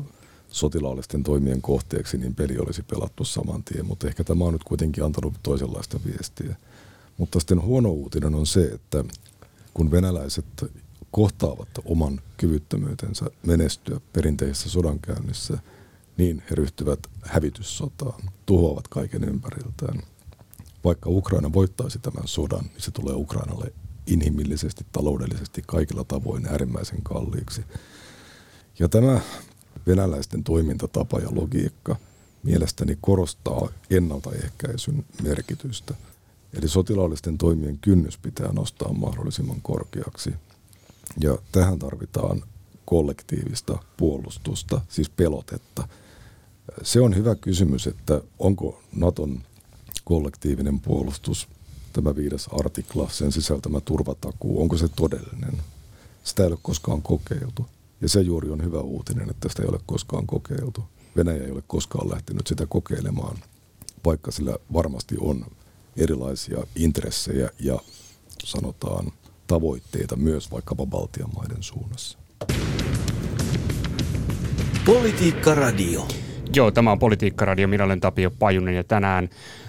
sotilaallisten 0.49 1.23
toimien 1.23 1.62
kohteeksi, 1.62 2.19
niin 2.19 2.35
peli 2.35 2.59
olisi 2.59 2.83
pelattu 2.83 3.25
saman 3.25 3.65
tien, 3.65 3.87
mutta 3.87 4.07
ehkä 4.07 4.25
tämä 4.25 4.45
on 4.45 4.53
nyt 4.53 4.65
kuitenkin 4.65 5.05
antanut 5.05 5.35
toisenlaista 5.43 6.01
viestiä. 6.07 6.57
Mutta 7.19 7.41
sitten 7.41 7.62
huono 7.62 7.91
uutinen 7.91 8.35
on 8.35 8.47
se, 8.47 8.65
että 8.65 9.05
kun 9.77 9.91
venäläiset 9.91 10.47
kohtaavat 11.11 11.69
oman 11.85 12.21
kyvyttömyytensä 12.37 13.27
menestyä 13.47 14.01
perinteisessä 14.12 14.69
sodankäynnissä, 14.69 15.59
niin 16.17 16.43
he 16.51 16.55
ryhtyvät 16.55 16.99
hävityssotaan, 17.23 18.23
tuhoavat 18.47 18.89
kaiken 18.89 19.25
ympäriltään. 19.25 20.03
Vaikka 20.85 21.11
Ukraina 21.11 21.53
voittaisi 21.53 21.99
tämän 21.99 22.29
sodan, 22.29 22.65
niin 22.65 22.83
se 22.83 22.91
tulee 22.91 23.15
Ukrainalle 23.15 23.73
inhimillisesti, 24.07 24.87
taloudellisesti, 24.93 25.62
kaikilla 25.67 26.05
tavoin 26.05 26.47
äärimmäisen 26.47 27.03
kalliiksi. 27.03 27.65
Ja 28.79 28.89
tämä 28.89 29.21
venäläisten 29.87 30.45
toimintatapa 30.45 31.19
ja 31.19 31.29
logiikka 31.31 31.97
mielestäni 32.43 32.99
korostaa 33.01 33.69
ennaltaehkäisyn 33.91 35.05
merkitystä. 35.23 35.95
Eli 36.57 36.69
sotilaallisten 36.69 37.38
toimien 37.38 37.79
kynnys 37.79 38.19
pitää 38.19 38.53
nostaa 38.53 38.92
mahdollisimman 38.92 39.62
korkeaksi. 39.62 40.35
Ja 41.21 41.38
tähän 41.53 41.79
tarvitaan 41.79 42.42
kollektiivista 42.85 43.79
puolustusta, 43.97 44.81
siis 44.88 45.11
pelotetta. 45.11 45.88
Se 46.83 47.01
on 47.01 47.16
hyvä 47.16 47.35
kysymys, 47.35 47.87
että 47.87 48.21
onko 48.38 48.83
Naton 48.97 49.40
kollektiivinen 50.05 50.81
puolustus, 50.81 51.49
tämä 51.92 52.16
viides 52.16 52.49
artikla, 52.53 53.09
sen 53.09 53.33
sisältämä 53.33 53.81
turvatakuu, 53.81 54.62
onko 54.62 54.77
se 54.77 54.88
todellinen? 54.88 55.62
Sitä 56.25 56.42
ei 56.42 56.49
ole 56.49 56.59
koskaan 56.62 57.03
kokeiltu. 57.03 57.66
Ja 58.01 58.09
se 58.09 58.21
juuri 58.21 58.51
on 58.51 58.64
hyvä 58.64 58.81
uutinen, 58.81 59.31
että 59.31 59.49
sitä 59.49 59.62
ei 59.62 59.69
ole 59.69 59.81
koskaan 59.87 60.27
kokeiltu. 60.27 60.85
Venäjä 61.16 61.45
ei 61.45 61.51
ole 61.51 61.62
koskaan 61.66 62.11
lähtenyt 62.11 62.47
sitä 62.47 62.66
kokeilemaan, 62.66 63.37
vaikka 64.05 64.31
sillä 64.31 64.59
varmasti 64.73 65.14
on 65.21 65.47
erilaisia 65.97 66.59
intressejä 66.77 67.51
ja 67.61 67.79
sanotaan 68.45 69.13
tavoitteita 69.47 70.17
myös 70.17 70.51
vaikkapa 70.51 70.87
Baltian 70.87 71.31
maiden 71.37 71.63
suunnassa. 71.63 72.19
Politiikka 74.87 75.55
Radio. 75.55 76.09
Joo, 76.55 76.71
tämä 76.71 76.93
on 76.93 76.99
Politiikka 76.99 77.45
Radio. 77.45 77.69
Minä 77.69 77.85
olen 77.85 78.01
Tapio 78.01 78.31
Pajunen 78.31 78.75
ja 78.75 78.85
tänään 78.85 79.29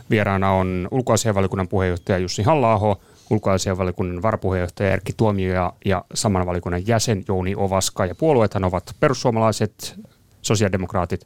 vieraana 0.10 0.52
on 0.52 0.88
ulkoasianvalikunnan 0.92 1.68
puheenjohtaja 1.68 2.18
Jussi 2.18 2.44
halla 2.44 2.98
ulkoasianvalikunnan 3.30 4.22
varapuheenjohtaja 4.22 4.92
Erkki 4.92 5.14
Tuomio 5.18 5.54
ja, 5.54 5.74
ja 5.86 6.06
saman 6.14 6.46
valikunnan 6.46 6.88
jäsen 6.88 7.24
Jouni 7.28 7.56
Ovaska. 7.56 8.06
Ja 8.06 8.16
puolueethan 8.16 8.64
ovat 8.64 8.96
perussuomalaiset, 9.00 10.00
sosiaalidemokraatit, 10.42 11.22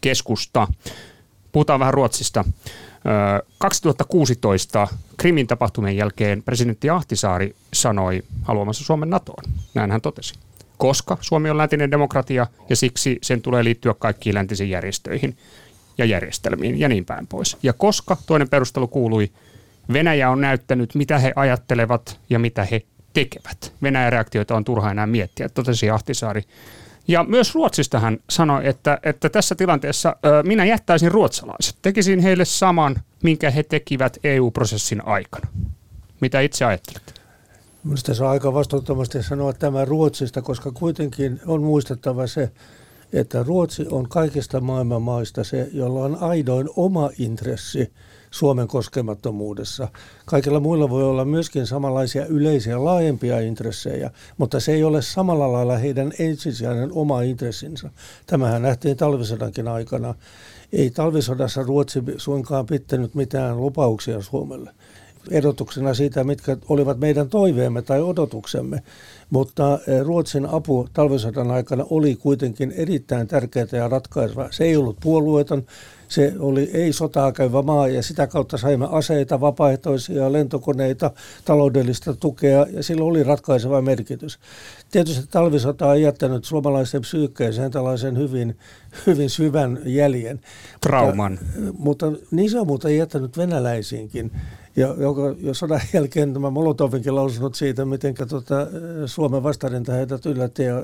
keskusta. 0.00 0.68
Puhutaan 1.52 1.80
vähän 1.80 1.94
Ruotsista. 1.94 2.44
2016 3.58 4.88
Krimin 5.16 5.46
tapahtumien 5.46 5.96
jälkeen 5.96 6.42
presidentti 6.42 6.90
Ahtisaari 6.90 7.54
sanoi 7.74 8.22
haluamassa 8.42 8.84
Suomen 8.84 9.10
NATOon. 9.10 9.44
Näin 9.74 9.90
hän 9.90 10.00
totesi. 10.00 10.34
Koska 10.76 11.18
Suomi 11.20 11.50
on 11.50 11.58
läntinen 11.58 11.90
demokratia 11.90 12.46
ja 12.68 12.76
siksi 12.76 13.18
sen 13.22 13.42
tulee 13.42 13.64
liittyä 13.64 13.94
kaikkiin 13.98 14.34
läntisiin 14.34 14.70
järjestöihin 14.70 15.36
ja 15.98 16.04
järjestelmiin 16.04 16.80
ja 16.80 16.88
niin 16.88 17.04
päin 17.04 17.26
pois. 17.26 17.56
Ja 17.62 17.72
koska 17.72 18.16
toinen 18.26 18.48
perustelu 18.48 18.88
kuului, 18.88 19.30
Venäjä 19.92 20.30
on 20.30 20.40
näyttänyt, 20.40 20.94
mitä 20.94 21.18
he 21.18 21.32
ajattelevat 21.36 22.20
ja 22.30 22.38
mitä 22.38 22.64
he 22.64 22.82
tekevät. 23.12 23.72
Venäjän 23.82 24.12
reaktioita 24.12 24.56
on 24.56 24.64
turha 24.64 24.90
enää 24.90 25.06
miettiä, 25.06 25.48
totesi 25.48 25.90
Ahtisaari. 25.90 26.42
Ja 27.08 27.24
myös 27.24 27.54
Ruotsista 27.54 28.00
hän 28.00 28.18
sanoi, 28.30 28.68
että, 28.68 28.98
että 29.02 29.28
tässä 29.28 29.54
tilanteessa 29.54 30.16
ö, 30.24 30.42
minä 30.42 30.64
jättäisin 30.64 31.12
ruotsalaiset. 31.12 31.76
Tekisin 31.82 32.20
heille 32.20 32.44
saman, 32.44 32.96
minkä 33.22 33.50
he 33.50 33.62
tekivät 33.62 34.18
EU-prosessin 34.24 35.06
aikana. 35.06 35.48
Mitä 36.20 36.40
itse 36.40 36.64
ajattelette? 36.64 37.12
Minusta 37.84 38.14
se 38.14 38.24
on 38.24 38.30
aika 38.30 38.54
vastuuttomasti 38.54 39.22
sanoa 39.22 39.52
tämä 39.52 39.84
Ruotsista, 39.84 40.42
koska 40.42 40.70
kuitenkin 40.70 41.40
on 41.46 41.62
muistettava 41.62 42.26
se, 42.26 42.50
että 43.12 43.42
Ruotsi 43.42 43.86
on 43.90 44.08
kaikista 44.08 44.60
maailman 44.60 45.02
maista 45.02 45.44
se, 45.44 45.68
jolla 45.72 46.04
on 46.04 46.16
aidoin 46.20 46.68
oma 46.76 47.10
intressi 47.18 47.92
Suomen 48.30 48.68
koskemattomuudessa. 48.68 49.88
Kaikilla 50.24 50.60
muilla 50.60 50.90
voi 50.90 51.04
olla 51.04 51.24
myöskin 51.24 51.66
samanlaisia 51.66 52.26
yleisiä 52.26 52.84
laajempia 52.84 53.40
intressejä, 53.40 54.10
mutta 54.38 54.60
se 54.60 54.72
ei 54.72 54.84
ole 54.84 55.02
samalla 55.02 55.52
lailla 55.52 55.76
heidän 55.76 56.12
ensisijainen 56.18 56.92
oma 56.92 57.22
intressinsä. 57.22 57.90
Tämähän 58.26 58.62
nähtiin 58.62 58.96
talvisodankin 58.96 59.68
aikana. 59.68 60.14
Ei 60.72 60.90
talvisodassa 60.90 61.62
Ruotsi 61.62 62.02
suinkaan 62.16 62.66
pitänyt 62.66 63.14
mitään 63.14 63.60
lupauksia 63.60 64.22
Suomelle 64.22 64.70
erotuksena 65.30 65.94
siitä, 65.94 66.24
mitkä 66.24 66.56
olivat 66.68 66.98
meidän 66.98 67.28
toiveemme 67.28 67.82
tai 67.82 68.00
odotuksemme. 68.02 68.82
Mutta 69.30 69.78
eh, 69.86 70.00
Ruotsin 70.00 70.46
apu 70.46 70.88
talvisodan 70.92 71.50
aikana 71.50 71.84
oli 71.90 72.16
kuitenkin 72.16 72.72
erittäin 72.76 73.28
tärkeää 73.28 73.66
ja 73.72 73.88
ratkaiseva. 73.88 74.48
Se 74.50 74.64
ei 74.64 74.76
ollut 74.76 74.96
puolueeton, 75.00 75.66
se 76.08 76.32
oli 76.38 76.70
ei 76.74 76.92
sotaa 76.92 77.32
käyvä 77.32 77.62
maa 77.62 77.88
ja 77.88 78.02
sitä 78.02 78.26
kautta 78.26 78.58
saimme 78.58 78.86
aseita, 78.90 79.40
vapaaehtoisia 79.40 80.32
lentokoneita, 80.32 81.10
taloudellista 81.44 82.14
tukea 82.14 82.66
ja 82.70 82.82
sillä 82.82 83.04
oli 83.04 83.22
ratkaiseva 83.22 83.82
merkitys. 83.82 84.38
Tietysti 84.90 85.26
talvisota 85.30 85.86
on 85.86 86.02
jättänyt 86.02 86.44
suomalaisten 86.44 87.00
psyykkeeseen 87.00 87.70
tällaisen 87.70 88.18
hyvin, 88.18 88.56
hyvin 89.06 89.30
syvän 89.30 89.78
jäljen. 89.84 90.40
Trauman. 90.80 91.38
Mutta, 91.78 92.06
mutta 92.06 92.26
niin 92.30 92.50
se 92.50 92.60
on 92.60 92.66
muuten 92.66 92.96
jättänyt 92.96 93.36
venäläisiinkin 93.36 94.32
ja 94.78 94.94
joka, 94.98 95.34
jo 95.40 95.54
sodan 95.54 95.80
jälkeen 95.94 96.32
tämä 96.32 96.50
Molotovinkin 96.50 97.14
lausunut 97.14 97.54
siitä, 97.54 97.84
miten 97.84 98.14
tota, 98.28 98.66
Suomen 99.06 99.42
vastarinta 99.42 99.92
heitä 99.92 100.18
yllätti 100.26 100.62
ja 100.62 100.82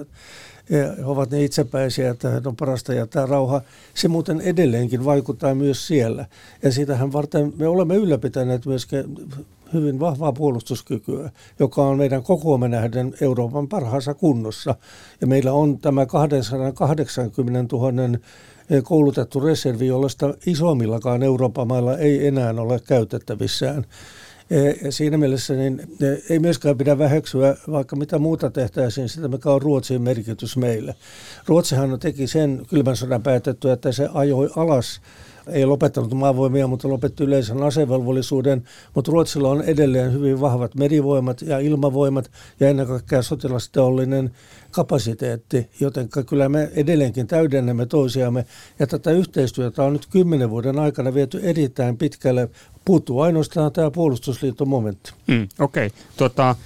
he 0.70 1.04
ovat 1.04 1.30
ne 1.30 1.44
itsepäisiä, 1.44 2.10
että 2.10 2.30
he 2.30 2.40
on 2.46 2.56
parasta 2.56 2.94
jättää 2.94 3.26
rauha. 3.26 3.60
Se 3.94 4.08
muuten 4.08 4.40
edelleenkin 4.40 5.04
vaikuttaa 5.04 5.54
myös 5.54 5.86
siellä. 5.86 6.26
Ja 6.62 6.72
siitähän 6.72 7.12
varten 7.12 7.52
me 7.56 7.68
olemme 7.68 7.94
ylläpitäneet 7.96 8.66
myöskin 8.66 9.04
hyvin 9.72 10.00
vahvaa 10.00 10.32
puolustuskykyä, 10.32 11.30
joka 11.58 11.82
on 11.82 11.98
meidän 11.98 12.22
kokoomme 12.22 12.68
nähden 12.68 13.14
Euroopan 13.20 13.68
parhaassa 13.68 14.14
kunnossa. 14.14 14.74
Ja 15.20 15.26
meillä 15.26 15.52
on 15.52 15.78
tämä 15.78 16.06
280 16.06 17.76
000 17.76 18.18
koulutettu 18.82 19.40
reservi, 19.40 19.86
jollaista 19.86 20.34
isommillakaan 20.46 21.22
Euroopan 21.22 21.68
mailla 21.68 21.98
ei 21.98 22.26
enää 22.26 22.54
ole 22.58 22.80
käytettävissään. 22.80 23.86
Ja 24.84 24.92
siinä 24.92 25.16
mielessä 25.16 25.54
niin 25.54 25.82
ei 26.30 26.38
myöskään 26.38 26.78
pidä 26.78 26.98
väheksyä, 26.98 27.56
vaikka 27.70 27.96
mitä 27.96 28.18
muuta 28.18 28.50
tehtäisiin, 28.50 29.08
sitä 29.08 29.28
mikä 29.28 29.50
on 29.50 29.62
Ruotsin 29.62 30.02
merkitys 30.02 30.56
meille. 30.56 30.94
Ruotsihan 31.46 32.00
teki 32.00 32.26
sen 32.26 32.62
kylmän 32.70 32.96
sodan 32.96 33.22
päätettyä, 33.22 33.72
että 33.72 33.92
se 33.92 34.08
ajoi 34.14 34.50
alas 34.56 35.00
ei 35.46 35.66
lopettanut 35.66 36.14
maavoimia, 36.14 36.66
mutta 36.66 36.88
lopetti 36.88 37.24
yleisen 37.24 37.62
asevelvollisuuden, 37.62 38.64
mutta 38.94 39.12
Ruotsilla 39.12 39.48
on 39.48 39.62
edelleen 39.62 40.12
hyvin 40.12 40.40
vahvat 40.40 40.74
merivoimat 40.74 41.42
ja 41.42 41.58
ilmavoimat 41.58 42.30
ja 42.60 42.68
ennen 42.68 42.86
kaikkea 42.86 43.22
sotilasteollinen 43.22 44.30
kapasiteetti, 44.70 45.70
joten 45.80 46.08
kyllä 46.26 46.48
me 46.48 46.70
edelleenkin 46.74 47.26
täydennämme 47.26 47.86
toisiamme 47.86 48.46
ja 48.78 48.86
tätä 48.86 49.10
yhteistyötä 49.10 49.82
on 49.82 49.92
nyt 49.92 50.06
kymmenen 50.06 50.50
vuoden 50.50 50.78
aikana 50.78 51.14
viety 51.14 51.40
erittäin 51.42 51.96
pitkälle. 51.96 52.48
Puuttuu 52.84 53.20
ainoastaan 53.20 53.72
tämä 53.72 53.90
puolustusliiton 53.90 54.68
momentti. 54.68 55.12
Mm, 55.26 55.48
Okei. 55.58 55.86
Okay. 55.86 55.98
Tota, 56.16 56.56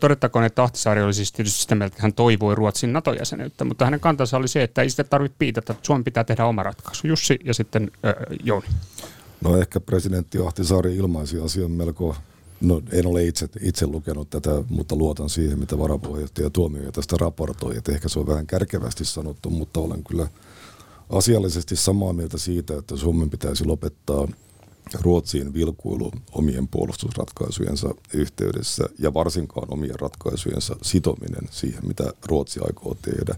todettakoon, 0.00 0.44
että 0.44 0.62
Ahtisaari 0.62 1.02
oli 1.02 1.14
siis 1.14 1.32
tietysti 1.32 1.60
sitä 1.60 1.74
mieltä, 1.74 1.92
että 1.92 2.02
hän 2.02 2.12
toivoi 2.12 2.54
Ruotsin 2.54 2.92
NATO-jäsenyyttä, 2.92 3.64
mutta 3.64 3.84
hänen 3.84 4.00
kantansa 4.00 4.36
oli 4.36 4.48
se, 4.48 4.62
että 4.62 4.82
ei 4.82 4.90
sitä 4.90 5.04
tarvitse 5.04 5.36
piitata, 5.38 5.72
että 5.72 5.86
Suomen 5.86 6.04
pitää 6.04 6.24
tehdä 6.24 6.46
oma 6.46 6.62
ratkaisu. 6.62 7.06
Jussi 7.06 7.38
ja 7.44 7.54
sitten 7.54 7.90
äh, 8.06 8.14
Jouni. 8.44 8.66
No 9.40 9.56
ehkä 9.56 9.80
presidentti 9.80 10.38
Ahtisaari 10.38 10.96
ilmaisi 10.96 11.40
asian 11.40 11.70
melko 11.70 12.16
No 12.60 12.82
en 12.92 13.06
ole 13.06 13.24
itse, 13.24 13.48
itse 13.60 13.86
lukenut 13.86 14.30
tätä, 14.30 14.50
mutta 14.68 14.96
luotan 14.96 15.28
siihen, 15.28 15.58
mitä 15.58 15.78
varapuheenjohtaja 15.78 16.50
Tuomio 16.50 16.92
tästä 16.92 17.16
raportoi. 17.20 17.76
Että 17.76 17.92
ehkä 17.92 18.08
se 18.08 18.18
on 18.18 18.26
vähän 18.26 18.46
kärkevästi 18.46 19.04
sanottu, 19.04 19.50
mutta 19.50 19.80
olen 19.80 20.04
kyllä 20.04 20.28
asiallisesti 21.10 21.76
samaa 21.76 22.12
mieltä 22.12 22.38
siitä, 22.38 22.78
että 22.78 22.96
Suomen 22.96 23.30
pitäisi 23.30 23.64
lopettaa 23.64 24.28
Ruotsiin 25.00 25.54
vilkuilu 25.54 26.12
omien 26.32 26.68
puolustusratkaisujensa 26.68 27.94
yhteydessä 28.12 28.84
ja 28.98 29.14
varsinkaan 29.14 29.72
omien 29.72 30.00
ratkaisujensa 30.00 30.76
sitominen 30.82 31.48
siihen, 31.50 31.86
mitä 31.86 32.12
Ruotsi 32.26 32.60
aikoo 32.64 32.96
tehdä. 33.02 33.34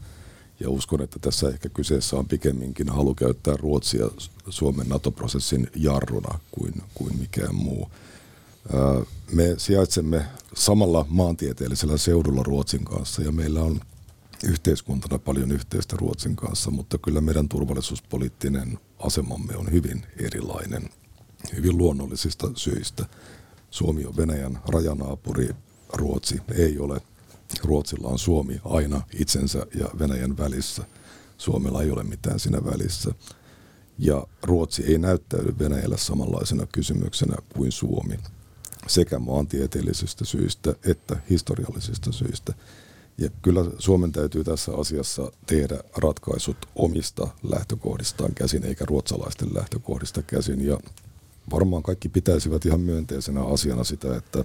Ja 0.60 0.70
uskon, 0.70 1.02
että 1.02 1.18
tässä 1.18 1.48
ehkä 1.48 1.68
kyseessä 1.68 2.16
on 2.16 2.28
pikemminkin 2.28 2.88
halu 2.88 3.14
käyttää 3.14 3.56
Ruotsia 3.56 4.10
Suomen 4.48 4.88
NATO-prosessin 4.88 5.70
jarruna 5.74 6.38
kuin, 6.50 6.74
kuin 6.94 7.18
mikään 7.18 7.54
muu. 7.54 7.90
Me 9.32 9.54
sijaitsemme 9.56 10.26
samalla 10.54 11.06
maantieteellisellä 11.08 11.96
seudulla 11.96 12.42
Ruotsin 12.42 12.84
kanssa 12.84 13.22
ja 13.22 13.32
meillä 13.32 13.62
on 13.62 13.80
yhteiskuntana 14.44 15.18
paljon 15.18 15.52
yhteistä 15.52 15.96
Ruotsin 16.00 16.36
kanssa, 16.36 16.70
mutta 16.70 16.98
kyllä 16.98 17.20
meidän 17.20 17.48
turvallisuuspoliittinen 17.48 18.78
asemamme 18.98 19.56
on 19.56 19.72
hyvin 19.72 20.02
erilainen 20.18 20.90
hyvin 21.56 21.78
luonnollisista 21.78 22.50
syistä. 22.56 23.06
Suomi 23.70 24.04
on 24.04 24.16
Venäjän 24.16 24.58
rajanaapuri, 24.68 25.48
Ruotsi 25.92 26.40
ei 26.54 26.78
ole. 26.78 27.00
Ruotsilla 27.64 28.08
on 28.08 28.18
Suomi 28.18 28.60
aina 28.64 29.02
itsensä 29.20 29.66
ja 29.74 29.86
Venäjän 29.98 30.38
välissä. 30.38 30.84
Suomella 31.38 31.82
ei 31.82 31.90
ole 31.90 32.04
mitään 32.04 32.40
siinä 32.40 32.64
välissä. 32.64 33.14
Ja 33.98 34.26
Ruotsi 34.42 34.84
ei 34.86 34.98
näyttäydy 34.98 35.54
Venäjällä 35.58 35.96
samanlaisena 35.96 36.66
kysymyksenä 36.66 37.36
kuin 37.54 37.72
Suomi 37.72 38.18
sekä 38.86 39.18
maantieteellisistä 39.18 40.24
syistä 40.24 40.74
että 40.84 41.16
historiallisista 41.30 42.12
syistä. 42.12 42.54
Ja 43.18 43.30
kyllä 43.42 43.64
Suomen 43.78 44.12
täytyy 44.12 44.44
tässä 44.44 44.72
asiassa 44.74 45.32
tehdä 45.46 45.80
ratkaisut 45.96 46.56
omista 46.74 47.28
lähtökohdistaan 47.42 48.34
käsin, 48.34 48.64
eikä 48.64 48.84
ruotsalaisten 48.84 49.54
lähtökohdista 49.54 50.22
käsin. 50.22 50.66
Ja 50.66 50.78
varmaan 51.50 51.82
kaikki 51.82 52.08
pitäisivät 52.08 52.66
ihan 52.66 52.80
myönteisenä 52.80 53.44
asiana 53.44 53.84
sitä, 53.84 54.16
että, 54.16 54.44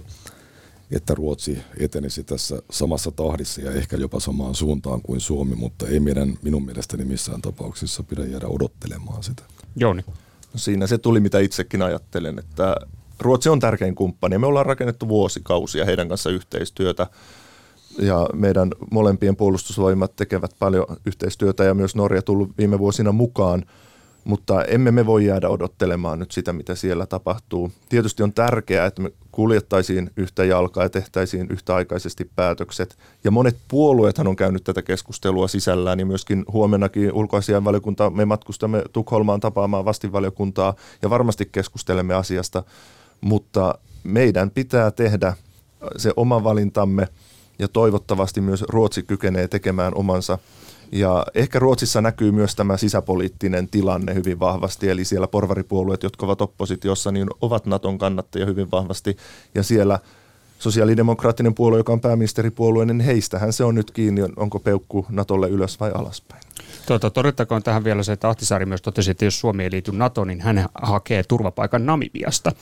että 0.90 1.14
Ruotsi 1.14 1.58
etenisi 1.80 2.24
tässä 2.24 2.62
samassa 2.70 3.10
tahdissa 3.10 3.60
ja 3.60 3.72
ehkä 3.72 3.96
jopa 3.96 4.20
samaan 4.20 4.54
suuntaan 4.54 5.02
kuin 5.02 5.20
Suomi, 5.20 5.54
mutta 5.54 5.86
ei 5.86 6.00
meidän 6.00 6.38
minun 6.42 6.64
mielestäni 6.64 7.04
missään 7.04 7.42
tapauksessa 7.42 8.02
pidä 8.02 8.24
jäädä 8.26 8.46
odottelemaan 8.46 9.22
sitä. 9.22 9.42
Jouni. 9.76 10.04
No 10.52 10.58
siinä 10.58 10.86
se 10.86 10.98
tuli, 10.98 11.20
mitä 11.20 11.38
itsekin 11.38 11.82
ajattelen, 11.82 12.38
että 12.38 12.76
Ruotsi 13.20 13.48
on 13.48 13.60
tärkein 13.60 13.94
kumppani. 13.94 14.38
Me 14.38 14.46
ollaan 14.46 14.66
rakennettu 14.66 15.08
vuosikausia 15.08 15.84
heidän 15.84 16.08
kanssa 16.08 16.30
yhteistyötä 16.30 17.06
ja 17.98 18.28
meidän 18.32 18.70
molempien 18.90 19.36
puolustusvoimat 19.36 20.16
tekevät 20.16 20.50
paljon 20.58 20.86
yhteistyötä 21.06 21.64
ja 21.64 21.74
myös 21.74 21.94
Norja 21.94 22.22
tullut 22.22 22.58
viime 22.58 22.78
vuosina 22.78 23.12
mukaan– 23.12 23.64
mutta 24.24 24.64
emme 24.64 24.90
me 24.90 25.06
voi 25.06 25.26
jäädä 25.26 25.48
odottelemaan 25.48 26.18
nyt 26.18 26.30
sitä, 26.30 26.52
mitä 26.52 26.74
siellä 26.74 27.06
tapahtuu. 27.06 27.72
Tietysti 27.88 28.22
on 28.22 28.32
tärkeää, 28.32 28.86
että 28.86 29.02
me 29.02 29.12
kuljettaisiin 29.32 30.10
yhtä 30.16 30.44
jalkaa 30.44 30.82
ja 30.82 30.90
tehtäisiin 30.90 31.46
yhtäaikaisesti 31.50 32.30
päätökset. 32.36 32.98
Ja 33.24 33.30
monet 33.30 33.56
puolueethan 33.68 34.26
on 34.28 34.36
käynyt 34.36 34.64
tätä 34.64 34.82
keskustelua 34.82 35.48
sisällään, 35.48 35.98
niin 35.98 36.06
myöskin 36.06 36.44
huomennakin 36.52 37.12
ulkoasianvaliokunta, 37.12 38.10
me 38.10 38.24
matkustamme 38.24 38.82
Tukholmaan 38.92 39.40
tapaamaan 39.40 39.84
vastinvaliokuntaa 39.84 40.74
ja 41.02 41.10
varmasti 41.10 41.48
keskustelemme 41.52 42.14
asiasta, 42.14 42.62
mutta 43.20 43.78
meidän 44.04 44.50
pitää 44.50 44.90
tehdä 44.90 45.34
se 45.96 46.12
oma 46.16 46.44
valintamme 46.44 47.08
ja 47.58 47.68
toivottavasti 47.68 48.40
myös 48.40 48.64
Ruotsi 48.68 49.02
kykenee 49.02 49.48
tekemään 49.48 49.94
omansa 49.94 50.38
ja 50.92 51.26
ehkä 51.34 51.58
Ruotsissa 51.58 52.00
näkyy 52.00 52.32
myös 52.32 52.54
tämä 52.54 52.76
sisäpoliittinen 52.76 53.68
tilanne 53.68 54.14
hyvin 54.14 54.40
vahvasti, 54.40 54.88
eli 54.88 55.04
siellä 55.04 55.28
porvaripuolueet, 55.28 56.02
jotka 56.02 56.26
ovat 56.26 56.40
oppositiossa, 56.40 57.12
niin 57.12 57.28
ovat 57.40 57.66
Naton 57.66 57.98
kannattajia 57.98 58.46
hyvin 58.46 58.70
vahvasti, 58.70 59.16
ja 59.54 59.62
siellä 59.62 59.98
sosiaalidemokraattinen 60.58 61.54
puolue, 61.54 61.78
joka 61.78 61.92
on 61.92 62.00
pääministeripuolue, 62.00 62.84
niin 62.84 63.00
heistähän 63.00 63.52
se 63.52 63.64
on 63.64 63.74
nyt 63.74 63.90
kiinni, 63.90 64.22
onko 64.36 64.58
peukku 64.58 65.06
Natolle 65.08 65.48
ylös 65.48 65.80
vai 65.80 65.90
alaspäin. 65.94 66.42
Tuota, 66.86 67.10
todettakoon 67.10 67.62
tähän 67.62 67.84
vielä 67.84 68.02
se, 68.02 68.12
että 68.12 68.28
Ahtisaari 68.28 68.66
myös 68.66 68.82
totesi, 68.82 69.10
että 69.10 69.24
jos 69.24 69.40
Suomi 69.40 69.62
ei 69.62 69.70
liity 69.70 69.92
NATOon, 69.92 70.28
niin 70.28 70.40
hän 70.40 70.66
hakee 70.82 71.22
turvapaikan 71.22 71.86
Namibiasta. 71.86 72.52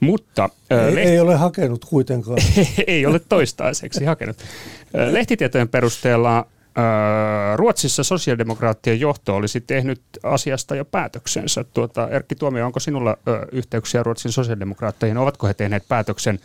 Mutta, 0.00 0.48
ei, 0.70 0.94
lehti... 0.94 1.10
ei 1.10 1.20
ole 1.20 1.36
hakenut 1.36 1.84
kuitenkaan. 1.84 2.38
ei 2.86 3.06
ole 3.06 3.18
toistaiseksi 3.18 4.04
hakenut. 4.04 4.36
Lehtitietojen 5.12 5.68
perusteella 5.68 6.46
Ruotsissa 7.56 8.04
sosiaalidemokraattien 8.04 9.00
johto 9.00 9.36
olisi 9.36 9.60
tehnyt 9.60 10.02
asiasta 10.22 10.76
jo 10.76 10.84
päätöksensä. 10.84 11.64
Tuota, 11.64 12.08
Erkki 12.08 12.34
Tuomio, 12.34 12.66
onko 12.66 12.80
sinulla 12.80 13.16
yhteyksiä 13.52 14.02
Ruotsin 14.02 14.32
sosiaalidemokraatteihin? 14.32 15.18
Ovatko 15.18 15.46
he 15.46 15.54
tehneet 15.54 15.88
päätöksen? 15.88 16.38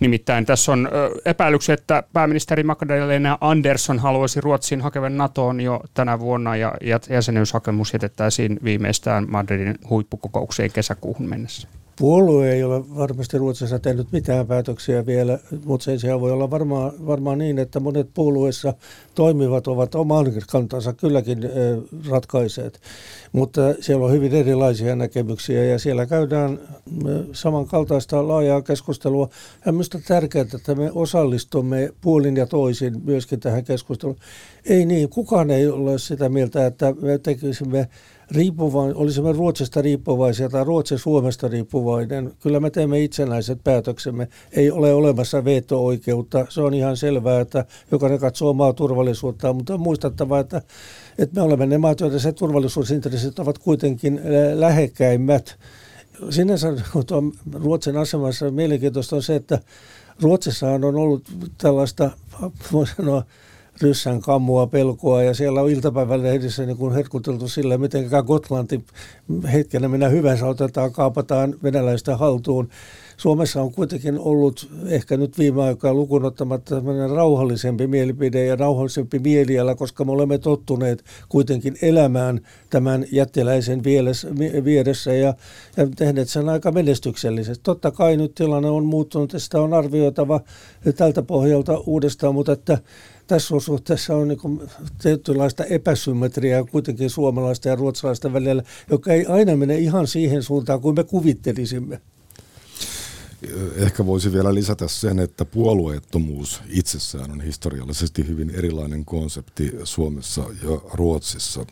Nimittäin 0.00 0.46
tässä 0.46 0.72
on 0.72 0.88
epäilyksiä, 1.24 1.74
että 1.74 2.02
pääministeri 2.12 2.62
Magdalena 2.62 3.38
Andersson 3.40 3.98
haluaisi 3.98 4.40
Ruotsin 4.40 4.80
hakevan 4.80 5.16
NATOon 5.16 5.60
jo 5.60 5.80
tänä 5.94 6.18
vuonna 6.18 6.56
ja 6.56 6.74
jäsenyyshakemus 7.10 7.92
jätettäisiin 7.92 8.60
viimeistään 8.64 9.26
Madridin 9.30 9.78
huippukokoukseen 9.90 10.72
kesäkuuhun 10.72 11.28
mennessä. 11.28 11.68
Puolue 12.00 12.52
ei 12.52 12.64
ole 12.64 12.96
varmasti 12.96 13.38
Ruotsissa 13.38 13.78
tehnyt 13.78 14.12
mitään 14.12 14.46
päätöksiä 14.46 15.06
vielä, 15.06 15.38
mutta 15.64 15.84
sen 15.84 16.00
sijaan 16.00 16.20
voi 16.20 16.32
olla 16.32 16.50
varmaan, 16.50 16.92
varmaan 17.06 17.38
niin, 17.38 17.58
että 17.58 17.80
monet 17.80 18.10
puolueissa 18.14 18.74
toimivat 19.14 19.66
ovat 19.66 19.94
oman 19.94 20.26
kantansa 20.50 20.92
kylläkin 20.92 21.38
ratkaiseet. 22.08 22.80
Mutta 23.32 23.60
siellä 23.80 24.06
on 24.06 24.12
hyvin 24.12 24.34
erilaisia 24.34 24.96
näkemyksiä 24.96 25.64
ja 25.64 25.78
siellä 25.78 26.06
käydään 26.06 26.58
samankaltaista 27.32 28.28
laajaa 28.28 28.62
keskustelua. 28.62 29.28
Ja 29.66 29.72
minusta 29.72 29.98
tärkeää, 30.08 30.46
että 30.54 30.74
me 30.74 30.90
osallistumme 30.94 31.90
puolin 32.00 32.36
ja 32.36 32.46
toisin 32.46 33.00
myöskin 33.04 33.40
tähän 33.40 33.64
keskusteluun. 33.64 34.18
Ei 34.64 34.86
niin, 34.86 35.08
kukaan 35.08 35.50
ei 35.50 35.68
ole 35.68 35.98
sitä 35.98 36.28
mieltä, 36.28 36.66
että 36.66 36.94
me 37.00 37.18
tekisimme 37.18 37.88
riippuvain, 38.30 38.94
olisimme 38.94 39.32
Ruotsista 39.32 39.82
riippuvaisia 39.82 40.48
tai 40.48 40.64
Ruotsi 40.64 40.98
Suomesta 40.98 41.48
riippuvainen. 41.48 42.32
Kyllä 42.40 42.60
me 42.60 42.70
teemme 42.70 43.02
itsenäiset 43.02 43.64
päätöksemme. 43.64 44.28
Ei 44.52 44.70
ole 44.70 44.94
olemassa 44.94 45.44
veto-oikeutta. 45.44 46.46
Se 46.48 46.60
on 46.60 46.74
ihan 46.74 46.96
selvää, 46.96 47.40
että 47.40 47.64
jokainen 47.90 48.18
katsoo 48.18 48.50
omaa 48.50 48.72
turvallisuuttaan, 48.72 49.56
mutta 49.56 49.74
on 49.74 49.80
muistettava, 49.80 50.38
että, 50.38 50.62
että 51.18 51.40
me 51.40 51.42
olemme 51.42 51.66
ne 51.66 51.78
maat, 51.78 52.00
joiden 52.00 52.20
se 52.20 52.32
turvallisuusintressit 52.32 53.38
ovat 53.38 53.58
kuitenkin 53.58 54.20
lähekkäimmät. 54.54 55.58
Sinänsä 56.30 56.74
Ruotsin 57.52 57.96
asemassa 57.96 58.50
mielenkiintoista 58.50 59.16
on 59.16 59.22
se, 59.22 59.36
että 59.36 59.58
Ruotsissahan 60.22 60.84
on 60.84 60.96
ollut 60.96 61.22
tällaista, 61.58 62.10
voi 62.72 62.86
sanoa, 62.86 63.24
ryssän 63.82 64.20
kammua 64.20 64.66
pelkoa 64.66 65.22
ja 65.22 65.34
siellä 65.34 65.60
on 65.60 65.70
iltapäivälehdissä 65.70 66.66
niin 66.66 66.76
kuin 66.76 66.94
herkuteltu 66.94 67.48
sillä, 67.48 67.78
miten 67.78 68.10
Gotlanti 68.26 68.84
hetkenä 69.52 69.88
minä 69.88 70.08
hyvänsä 70.08 70.46
otetaan, 70.46 70.92
kaapataan 70.92 71.54
venäläistä 71.62 72.16
haltuun. 72.16 72.68
Suomessa 73.20 73.62
on 73.62 73.72
kuitenkin 73.72 74.18
ollut 74.18 74.70
ehkä 74.86 75.16
nyt 75.16 75.38
viime 75.38 75.62
aikoina 75.62 75.94
lukuun 75.94 76.24
ottamatta 76.24 76.74
tämmöinen 76.74 77.10
rauhallisempi 77.10 77.86
mielipide 77.86 78.44
ja 78.44 78.56
rauhallisempi 78.56 79.18
mieliala, 79.18 79.74
koska 79.74 80.04
me 80.04 80.12
olemme 80.12 80.38
tottuneet 80.38 81.04
kuitenkin 81.28 81.76
elämään 81.82 82.40
tämän 82.70 83.06
jättiläisen 83.12 83.84
vieressä 84.64 85.14
ja, 85.14 85.34
ja 85.76 85.86
tehneet 85.96 86.28
sen 86.28 86.48
aika 86.48 86.72
menestyksellisesti. 86.72 87.62
Totta 87.62 87.90
kai 87.90 88.16
nyt 88.16 88.34
tilanne 88.34 88.70
on 88.70 88.84
muuttunut 88.84 89.32
ja 89.32 89.38
sitä 89.38 89.60
on 89.60 89.74
arvioitava 89.74 90.40
tältä 90.96 91.22
pohjalta 91.22 91.78
uudestaan, 91.78 92.34
mutta 92.34 92.52
että 92.52 92.78
tässä 93.26 93.60
suhteessa 93.60 94.16
on 94.16 94.28
niin 94.28 94.60
tietynlaista 95.02 95.64
epäsymmetriaa 95.64 96.64
kuitenkin 96.64 97.10
suomalaista 97.10 97.68
ja 97.68 97.76
ruotsalaista 97.76 98.32
välillä, 98.32 98.62
joka 98.90 99.12
ei 99.12 99.26
aina 99.26 99.56
mene 99.56 99.78
ihan 99.78 100.06
siihen 100.06 100.42
suuntaan 100.42 100.80
kuin 100.80 100.96
me 100.96 101.04
kuvittelisimme. 101.04 102.00
Ehkä 103.76 104.06
voisi 104.06 104.32
vielä 104.32 104.54
lisätä 104.54 104.88
sen, 104.88 105.18
että 105.18 105.44
puolueettomuus 105.44 106.62
itsessään 106.68 107.30
on 107.30 107.40
historiallisesti 107.40 108.28
hyvin 108.28 108.50
erilainen 108.50 109.04
konsepti 109.04 109.72
Suomessa 109.84 110.40
ja 110.40 110.80
Ruotsissa. 110.94 111.66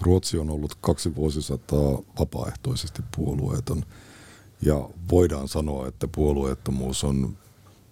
Ruotsi 0.00 0.38
on 0.38 0.50
ollut 0.50 0.74
kaksi 0.80 1.16
vuosisataa 1.16 1.98
vapaaehtoisesti 2.18 3.02
puolueeton 3.16 3.84
ja 4.62 4.88
voidaan 5.10 5.48
sanoa, 5.48 5.88
että 5.88 6.08
puolueettomuus 6.08 7.04
on 7.04 7.36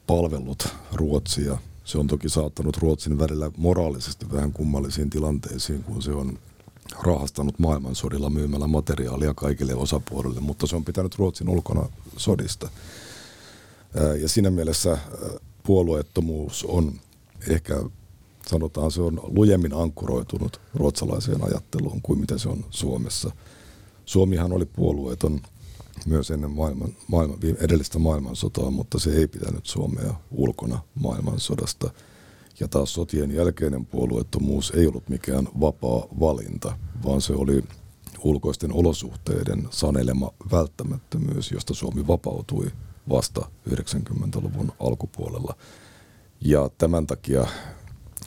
palvellut 0.07 0.68
Ruotsia 0.92 1.59
se 1.88 1.99
on 1.99 2.07
toki 2.07 2.29
saattanut 2.29 2.77
Ruotsin 2.77 3.18
välillä 3.18 3.51
moraalisesti 3.57 4.33
vähän 4.33 4.53
kummallisiin 4.53 5.11
tilanteisiin, 5.11 5.85
kun 5.85 6.03
se 6.03 6.11
on 6.11 6.38
rahastanut 7.03 7.59
maailmansodilla 7.59 8.31
myymällä 8.31 8.66
materiaalia 8.66 9.35
kaikille 9.35 9.74
osapuolille, 9.74 10.40
mutta 10.40 10.66
se 10.66 10.77
on 10.77 10.85
pitänyt 10.85 11.14
Ruotsin 11.14 11.48
ulkona 11.48 11.88
sodista. 12.16 12.68
Ja 14.20 14.29
siinä 14.29 14.51
mielessä 14.51 14.98
puolueettomuus 15.62 16.64
on 16.64 16.92
ehkä 17.48 17.83
sanotaan 18.48 18.90
se 18.90 19.03
on 19.03 19.20
lujemmin 19.22 19.74
ankkuroitunut 19.74 20.61
ruotsalaiseen 20.74 21.44
ajatteluun 21.44 22.03
kuin 22.03 22.20
mitä 22.20 22.38
se 22.38 22.48
on 22.48 22.64
Suomessa. 22.70 23.31
Suomihan 24.05 24.53
oli 24.53 24.66
puolueeton 24.66 25.40
myös 26.07 26.31
ennen 26.31 26.51
maailman, 26.51 26.96
maailman, 27.09 27.38
edellistä 27.61 27.98
maailmansotaa, 27.98 28.70
mutta 28.70 28.98
se 28.98 29.11
ei 29.11 29.29
pitänyt 29.29 29.66
Suomea 29.66 30.14
ulkona 30.31 30.79
maailmansodasta. 30.94 31.90
Ja 32.61 32.68
taas 32.68 32.94
sotien 32.94 33.31
jälkeinen 33.31 33.87
puolueettomuus 33.87 34.71
ei 34.71 34.87
ollut 34.87 35.09
mikään 35.09 35.49
vapaa 35.61 36.07
valinta, 36.21 36.79
vaan 37.05 37.21
se 37.21 37.33
oli 37.33 37.64
ulkoisten 38.25 38.73
olosuhteiden 38.73 39.68
sanelema 39.71 40.31
välttämättömyys, 40.53 41.53
josta 41.53 41.75
Suomi 41.75 42.07
vapautui 42.07 42.71
vasta 43.09 43.49
90-luvun 43.71 44.73
alkupuolella. 44.81 45.55
Ja 46.40 46.71
tämän 46.79 47.07
takia 47.07 47.47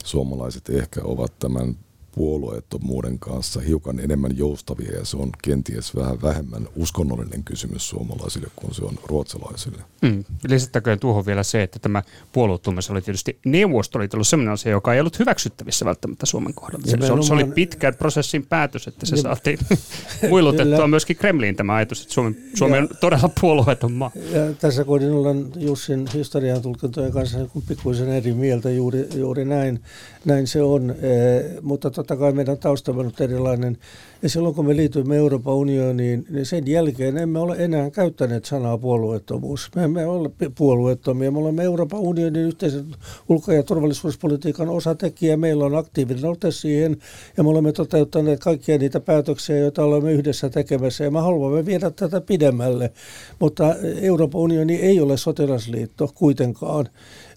suomalaiset 0.04 0.68
ehkä 0.68 1.00
ovat 1.04 1.38
tämän 1.38 1.76
puolueettomuuden 2.14 3.18
kanssa 3.18 3.60
hiukan 3.60 4.00
enemmän 4.00 4.36
joustavia 4.36 4.92
ja 4.98 5.04
se 5.04 5.16
on 5.16 5.30
kenties 5.42 5.96
vähän 5.96 6.22
vähemmän 6.22 6.68
uskonnollinen 6.76 7.44
kysymys 7.44 7.88
suomalaisille 7.88 8.48
kuin 8.56 8.74
se 8.74 8.84
on 8.84 8.98
ruotsalaisille. 9.04 9.82
Mm. 10.02 10.24
Lisättäköön 10.48 10.98
tuohon 10.98 11.26
vielä 11.26 11.42
se, 11.42 11.62
että 11.62 11.78
tämä 11.78 12.02
puolueettomuus 12.32 12.90
oli 12.90 13.02
tietysti 13.02 13.38
Neuvostoliitolla 13.44 14.24
sellainen 14.24 14.52
asia, 14.52 14.72
joka 14.72 14.94
ei 14.94 15.00
ollut 15.00 15.18
hyväksyttävissä 15.18 15.84
välttämättä 15.84 16.26
Suomen 16.26 16.54
kohdalla. 16.54 16.86
Se, 16.86 17.26
se, 17.26 17.34
oli 17.34 17.44
pitkän 17.44 17.94
prosessin 17.94 18.46
päätös, 18.46 18.86
että 18.88 19.06
se 19.06 19.16
saatiin 19.16 19.58
muilutettua 20.30 20.86
myöskin 20.86 21.16
Kremliin 21.16 21.56
tämä 21.56 21.74
ajatus, 21.74 22.02
että 22.02 22.14
Suomi, 22.14 22.36
Suomi 22.54 22.78
on 22.78 22.88
todella 23.00 23.30
puolueeton 23.40 23.92
maa. 23.92 24.10
Ja 24.14 24.52
tässä 24.60 24.84
kohdin 24.84 25.10
ollaan 25.10 25.46
Jussin 25.56 26.08
historian 26.14 26.62
tulkintojen 26.62 27.12
kanssa 27.12 27.38
pikkuisen 27.68 28.08
eri 28.08 28.32
mieltä 28.32 28.70
juuri, 28.70 29.08
juuri 29.14 29.44
näin, 29.44 29.80
näin 30.24 30.46
se 30.46 30.62
on, 30.62 30.90
eh, 30.90 31.62
mutta 31.62 31.90
totta 32.02 32.16
kai 32.16 32.32
meidän 32.32 32.58
taustamme 32.58 33.00
on 33.00 33.12
erilainen. 33.20 33.78
Ja 34.22 34.28
silloin 34.28 34.54
kun 34.54 34.66
me 34.66 34.76
liityimme 34.76 35.16
Euroopan 35.16 35.54
unioniin, 35.54 36.26
niin 36.30 36.46
sen 36.46 36.66
jälkeen 36.66 37.18
emme 37.18 37.38
ole 37.38 37.56
enää 37.58 37.90
käyttäneet 37.90 38.44
sanaa 38.44 38.78
puolueettomuus. 38.78 39.70
Me 39.76 39.84
emme 39.84 40.06
ole 40.06 40.30
puolueettomia. 40.58 41.30
Me 41.30 41.38
olemme 41.38 41.62
Euroopan 41.64 42.00
unionin 42.00 42.42
yhteisen 42.42 42.84
ulko- 43.28 43.52
ja 43.52 43.62
turvallisuuspolitiikan 43.62 44.68
osatekijä. 44.68 45.36
Meillä 45.36 45.64
on 45.64 45.74
aktiivinen 45.74 46.24
ote 46.24 46.50
siihen 46.50 46.96
ja 47.36 47.42
me 47.42 47.48
olemme 47.48 47.72
toteuttaneet 47.72 48.40
kaikkia 48.40 48.78
niitä 48.78 49.00
päätöksiä, 49.00 49.58
joita 49.58 49.84
olemme 49.84 50.12
yhdessä 50.12 50.50
tekemässä. 50.50 51.04
Ja 51.04 51.10
me 51.10 51.20
haluamme 51.20 51.66
viedä 51.66 51.90
tätä 51.90 52.20
pidemmälle. 52.20 52.92
Mutta 53.38 53.74
Euroopan 54.00 54.40
unioni 54.40 54.74
ei 54.76 55.00
ole 55.00 55.16
sotilasliitto 55.16 56.10
kuitenkaan. 56.14 56.88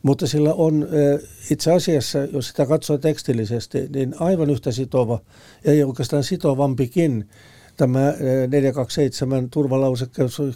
Mutta 0.06 0.28
sillä 0.28 0.54
on 0.54 0.88
itse 1.52 1.72
asiassa, 1.72 2.20
jos 2.20 2.48
sitä 2.48 2.66
katsoo 2.66 2.98
tekstillisesti, 2.98 3.90
niin 3.94 4.16
aivan 4.20 4.50
yhtä 4.50 4.72
sitova, 4.72 5.20
ja 5.64 5.72
ei 5.72 5.84
oikeastaan 5.84 6.24
sitovampikin 6.24 7.30
tämä 7.78 8.14
427 8.48 9.50
turvalause 9.50 10.08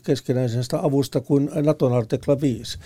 keskinäisestä 0.03 0.79
avusta 0.79 1.21
kuin 1.21 1.49
Naton 1.55 1.93
artikla 1.93 2.41
5 2.41 2.79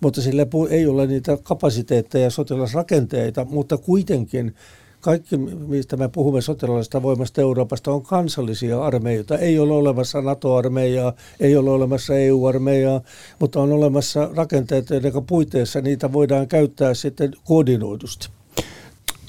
mutta 0.00 0.22
sillä 0.22 0.46
ei 0.70 0.86
ole 0.86 1.06
niitä 1.06 1.38
kapasiteetteja, 1.42 2.30
sotilasrakenteita, 2.30 3.44
mutta 3.50 3.78
kuitenkin 3.78 4.54
kaikki, 5.00 5.36
mistä 5.66 5.96
me 5.96 6.08
puhumme 6.08 6.40
sotilaallisesta 6.40 7.02
voimasta 7.02 7.40
Euroopasta, 7.40 7.92
on 7.92 8.02
kansallisia 8.02 8.84
armeijoita. 8.84 9.38
Ei 9.38 9.58
ole 9.58 9.72
olemassa 9.72 10.22
NATO-armeijaa, 10.22 11.12
ei 11.40 11.56
ole 11.56 11.70
olemassa 11.70 12.14
EU-armeijaa, 12.14 13.00
mutta 13.38 13.60
on 13.60 13.72
olemassa 13.72 14.30
rakenteet, 14.36 14.90
joiden 14.90 15.12
puitteissa 15.26 15.80
niitä 15.80 16.12
voidaan 16.12 16.48
käyttää 16.48 16.94
sitten 16.94 17.32
koordinoidusti. 17.44 18.28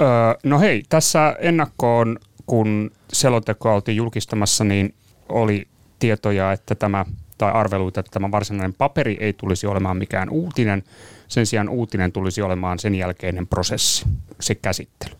Öö, 0.01 0.07
no 0.43 0.59
hei, 0.59 0.83
tässä 0.89 1.35
ennakkoon, 1.39 2.19
kun 2.45 2.91
selonteko 3.13 3.73
oltiin 3.73 3.97
julkistamassa, 3.97 4.63
niin 4.63 4.93
oli 5.29 5.67
tietoja, 5.99 6.51
että 6.51 6.75
tämä, 6.75 7.05
tai 7.37 7.51
arveluita, 7.51 7.99
että 7.99 8.11
tämä 8.11 8.31
varsinainen 8.31 8.73
paperi 8.73 9.17
ei 9.19 9.33
tulisi 9.33 9.67
olemaan 9.67 9.97
mikään 9.97 10.29
uutinen. 10.29 10.83
Sen 11.27 11.45
sijaan 11.45 11.69
uutinen 11.69 12.11
tulisi 12.11 12.41
olemaan 12.41 12.79
sen 12.79 12.95
jälkeinen 12.95 13.47
prosessi, 13.47 14.05
se 14.39 14.55
käsittely. 14.55 15.15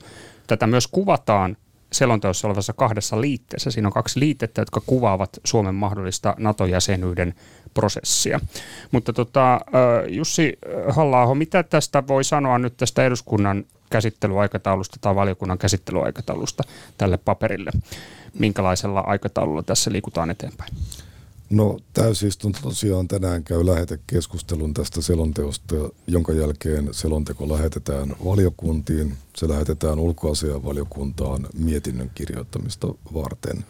Tätä 0.50 0.68
myös 0.68 0.88
kuvataan 0.88 1.58
selonteossa 1.92 2.48
olevassa 2.48 2.74
kahdessa 2.74 3.22
liitteessä. 3.22 3.72
Siinä 3.72 3.88
on 3.88 3.94
kaksi 3.94 4.20
liitettä, 4.20 4.62
jotka 4.62 4.82
kuvaavat 4.86 5.30
Suomen 5.44 5.76
mahdollista 5.76 6.36
NATO-jäsenyyden 6.38 7.34
prosessia. 7.74 8.40
Mutta 8.92 9.14
tota, 9.14 9.60
Jussi 10.08 10.58
halla 10.90 11.36
mitä 11.36 11.64
tästä 11.64 12.08
voi 12.08 12.24
sanoa 12.24 12.58
nyt 12.60 12.78
tästä 12.78 13.06
eduskunnan 13.06 13.64
käsittelyaikataulusta 13.90 14.98
tai 15.02 15.16
valiokunnan 15.16 15.58
käsittelyaikataulusta 15.58 16.64
tälle 16.98 17.18
paperille? 17.18 17.72
Minkälaisella 18.40 19.00
aikataululla 19.00 19.64
tässä 19.64 19.92
liikutaan 19.92 20.30
eteenpäin? 20.30 20.74
No 21.50 21.80
täysistunto 21.94 22.60
tosiaan 22.62 23.08
tänään 23.08 23.44
käy 23.44 23.66
lähetekeskustelun 23.66 24.74
tästä 24.74 25.02
selonteosta, 25.02 25.76
jonka 26.08 26.34
jälkeen 26.34 26.90
selonteko 26.92 27.50
lähetetään 27.50 28.16
valiokuntiin. 28.26 29.18
Se 29.38 29.50
lähetetään 29.50 30.00
ulkoasianvaliokuntaan 30.00 31.48
mietinnön 31.58 32.12
kirjoittamista 32.16 32.88
varten. 33.14 33.66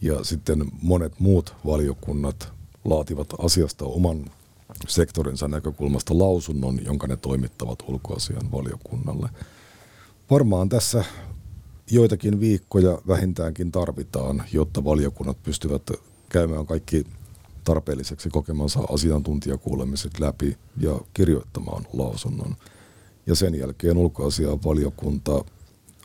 Ja 0.00 0.24
sitten 0.24 0.64
monet 0.82 1.20
muut 1.20 1.54
valiokunnat 1.66 2.52
laativat 2.84 3.28
asiasta 3.38 3.84
oman 3.84 4.24
sektorinsa 4.88 5.48
näkökulmasta 5.48 6.18
lausunnon, 6.18 6.84
jonka 6.84 7.06
ne 7.06 7.16
toimittavat 7.16 7.78
ulkoasian 7.88 8.52
valiokunnalle. 8.52 9.28
Varmaan 10.30 10.68
tässä 10.68 11.04
joitakin 11.90 12.40
viikkoja 12.40 12.98
vähintäänkin 13.08 13.72
tarvitaan, 13.72 14.42
jotta 14.52 14.84
valiokunnat 14.84 15.42
pystyvät 15.42 15.82
käymään 16.34 16.66
kaikki 16.66 17.04
tarpeelliseksi 17.64 18.30
kokemansa 18.30 18.80
asiantuntijakuulemiset 18.80 20.20
läpi 20.20 20.56
ja 20.76 21.00
kirjoittamaan 21.14 21.86
lausunnon. 21.92 22.56
Ja 23.26 23.34
sen 23.34 23.54
jälkeen 23.54 23.96
ulkoasianvaliokunta 23.96 25.44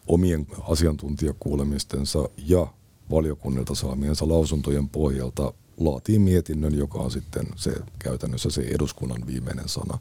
omien 0.07 0.47
asiantuntijakuulemistensa 0.67 2.29
ja 2.37 2.67
valiokunnilta 3.11 3.75
saamiensa 3.75 4.27
lausuntojen 4.27 4.89
pohjalta 4.89 5.53
laatii 5.77 6.19
mietinnön, 6.19 6.77
joka 6.77 6.99
on 6.99 7.11
sitten 7.11 7.47
se 7.55 7.73
käytännössä 7.99 8.49
se 8.49 8.61
eduskunnan 8.61 9.27
viimeinen 9.27 9.69
sana. 9.69 9.97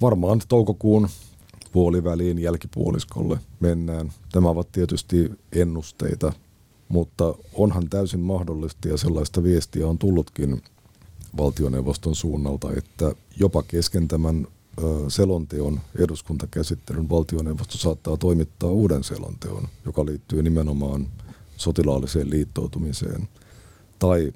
Varmaan 0.00 0.42
toukokuun 0.48 1.08
puoliväliin 1.72 2.38
jälkipuoliskolle 2.38 3.38
mennään. 3.60 4.12
Tämä 4.32 4.48
ovat 4.48 4.72
tietysti 4.72 5.30
ennusteita, 5.52 6.32
mutta 6.88 7.34
onhan 7.54 7.88
täysin 7.90 8.20
mahdollista 8.20 8.88
ja 8.88 8.96
sellaista 8.96 9.42
viestiä 9.42 9.86
on 9.86 9.98
tullutkin 9.98 10.62
valtioneuvoston 11.36 12.14
suunnalta, 12.14 12.68
että 12.76 13.14
jopa 13.40 13.62
kesken 13.62 14.08
tämän 14.08 14.46
selonteon 15.08 15.80
eduskuntakäsittelyn 15.98 17.10
valtioneuvosto 17.10 17.78
saattaa 17.78 18.16
toimittaa 18.16 18.70
uuden 18.70 19.04
selonteon, 19.04 19.68
joka 19.84 20.06
liittyy 20.06 20.42
nimenomaan 20.42 21.08
sotilaalliseen 21.56 22.30
liittoutumiseen, 22.30 23.28
tai 23.98 24.32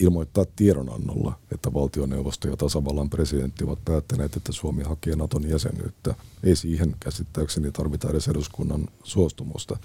ilmoittaa 0.00 0.44
tiedonannolla, 0.56 1.38
että 1.54 1.74
valtioneuvosto 1.74 2.48
ja 2.48 2.56
tasavallan 2.56 3.10
presidentti 3.10 3.64
ovat 3.64 3.84
päättäneet, 3.84 4.36
että 4.36 4.52
Suomi 4.52 4.82
hakee 4.82 5.16
Naton 5.16 5.48
jäsenyyttä. 5.48 6.14
Ei 6.42 6.56
siihen 6.56 6.96
käsittääkseni 7.00 7.72
tarvita 7.72 8.10
edes 8.10 8.28
eduskunnan 8.28 8.88
suostumusta. 9.02 9.76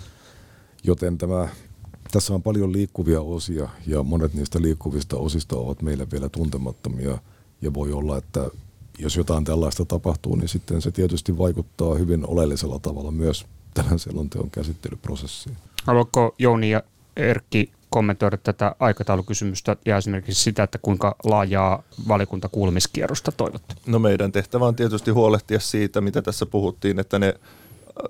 Joten 0.84 1.18
tämä 1.18 1.48
tässä 2.14 2.34
on 2.34 2.44
paljon 2.44 2.74
liikkuvia 2.74 3.22
osia 3.22 3.70
ja 3.88 4.04
monet 4.04 4.34
niistä 4.34 4.62
liikkuvista 4.62 5.18
osista 5.18 5.56
ovat 5.56 5.82
meille 5.82 6.08
vielä 6.12 6.30
tuntemattomia 6.30 7.18
ja 7.62 7.74
voi 7.74 7.92
olla, 7.92 8.18
että 8.18 8.50
jos 9.00 9.16
jotain 9.16 9.44
tällaista 9.44 9.86
tapahtuu, 9.86 10.36
niin 10.36 10.50
sitten 10.50 10.82
se 10.82 10.92
tietysti 10.92 11.38
vaikuttaa 11.38 11.96
hyvin 11.96 12.28
oleellisella 12.28 12.80
tavalla 12.80 13.12
myös 13.12 13.46
tähän 13.74 14.00
selonteon 14.00 14.52
käsittelyprosessiin. 14.52 15.58
Haluatko 15.84 16.36
Jouni 16.40 16.70
ja 16.70 16.84
Erkki 17.18 17.72
kommentoida 17.90 18.38
tätä 18.38 18.76
aikataulukysymystä 18.80 19.76
ja 19.86 19.98
esimerkiksi 19.98 20.44
sitä, 20.44 20.64
että 20.64 20.78
kuinka 20.78 21.16
laajaa 21.24 21.84
valikuntakuulemiskierrosta 22.08 23.32
toivotte? 23.32 23.76
No 23.88 24.00
meidän 24.00 24.32
tehtävä 24.32 24.66
on 24.66 24.76
tietysti 24.76 25.12
huolehtia 25.12 25.60
siitä, 25.60 26.02
mitä 26.02 26.22
tässä 26.22 26.46
puhuttiin, 26.46 27.00
että 27.00 27.20
ne 27.20 27.34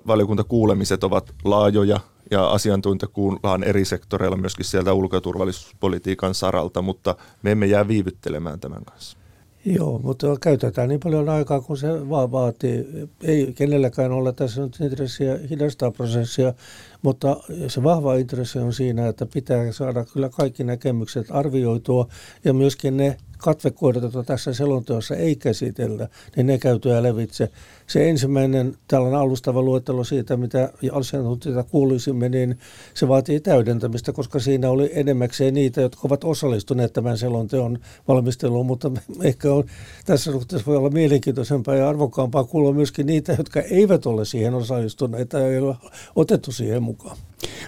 valiokuntakuulemiset 0.06 1.04
ovat 1.04 1.34
laajoja 1.44 2.00
ja 2.30 2.46
asiantuntija 2.50 3.08
kuullaan 3.08 3.64
eri 3.64 3.84
sektoreilla 3.84 4.36
myöskin 4.36 4.64
sieltä 4.64 4.92
ulko- 4.92 5.16
ja 5.16 5.20
turvallisuuspolitiikan 5.20 6.34
saralta, 6.34 6.82
mutta 6.82 7.16
me 7.42 7.52
emme 7.52 7.66
jää 7.66 7.88
viivyttelemään 7.88 8.60
tämän 8.60 8.84
kanssa. 8.84 9.18
Joo, 9.66 9.98
mutta 9.98 10.26
käytetään 10.40 10.88
niin 10.88 11.00
paljon 11.00 11.28
aikaa 11.28 11.60
kuin 11.60 11.76
se 11.76 12.08
vaan 12.08 12.32
vaatii. 12.32 12.86
Ei 13.22 13.52
kenelläkään 13.52 14.12
ole 14.12 14.32
tässä 14.32 14.62
nyt 14.62 14.80
intressiä 14.80 15.38
hidastaa 15.50 15.90
prosessia, 15.90 16.54
mutta 17.02 17.36
se 17.68 17.82
vahva 17.82 18.14
intressi 18.14 18.58
on 18.58 18.72
siinä, 18.72 19.08
että 19.08 19.26
pitää 19.26 19.72
saada 19.72 20.04
kyllä 20.04 20.28
kaikki 20.28 20.64
näkemykset 20.64 21.26
arvioitua 21.30 22.08
ja 22.44 22.54
myöskin 22.54 22.96
ne 22.96 23.16
katvekohdat, 23.44 24.02
joita 24.02 24.22
tässä 24.22 24.54
selonteossa 24.54 25.16
ei 25.16 25.36
käsitellä, 25.36 26.08
niin 26.36 26.46
ne 26.46 26.58
käytyä 26.58 27.02
levitse. 27.02 27.50
Se 27.86 28.08
ensimmäinen 28.08 28.74
tällainen 28.88 29.20
alustava 29.20 29.62
luettelo 29.62 30.04
siitä, 30.04 30.36
mitä 30.36 30.72
asiantuntijoita 30.92 31.70
kuulisimme, 31.70 32.28
niin 32.28 32.58
se 32.94 33.08
vaatii 33.08 33.40
täydentämistä, 33.40 34.12
koska 34.12 34.38
siinä 34.38 34.70
oli 34.70 34.90
enemmäkseen 34.94 35.54
niitä, 35.54 35.80
jotka 35.80 36.00
ovat 36.04 36.24
osallistuneet 36.24 36.92
tämän 36.92 37.18
selonteon 37.18 37.78
valmisteluun, 38.08 38.66
mutta 38.66 38.90
ehkä 39.22 39.52
on, 39.52 39.64
tässä 40.06 40.32
suhteessa 40.32 40.66
voi 40.66 40.76
olla 40.76 40.90
mielenkiintoisempaa 40.90 41.74
ja 41.74 41.88
arvokkaampaa 41.88 42.44
kuulla 42.44 42.72
myöskin 42.72 43.06
niitä, 43.06 43.34
jotka 43.38 43.60
eivät 43.60 44.06
ole 44.06 44.24
siihen 44.24 44.54
osallistuneet 44.54 45.28
tai 45.28 45.42
ei 45.42 45.58
ole 45.58 45.76
otettu 46.16 46.52
siihen 46.52 46.82
mukaan. 46.82 47.16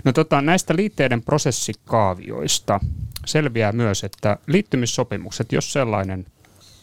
No 0.04 0.12
tota, 0.12 0.40
näistä 0.40 0.76
liitteiden 0.76 1.22
prosessikaavioista 1.22 2.80
selviää 3.26 3.72
myös, 3.72 4.04
että 4.04 4.36
liittymissopimukset, 4.46 5.52
jos 5.52 5.72
sellainen 5.72 6.26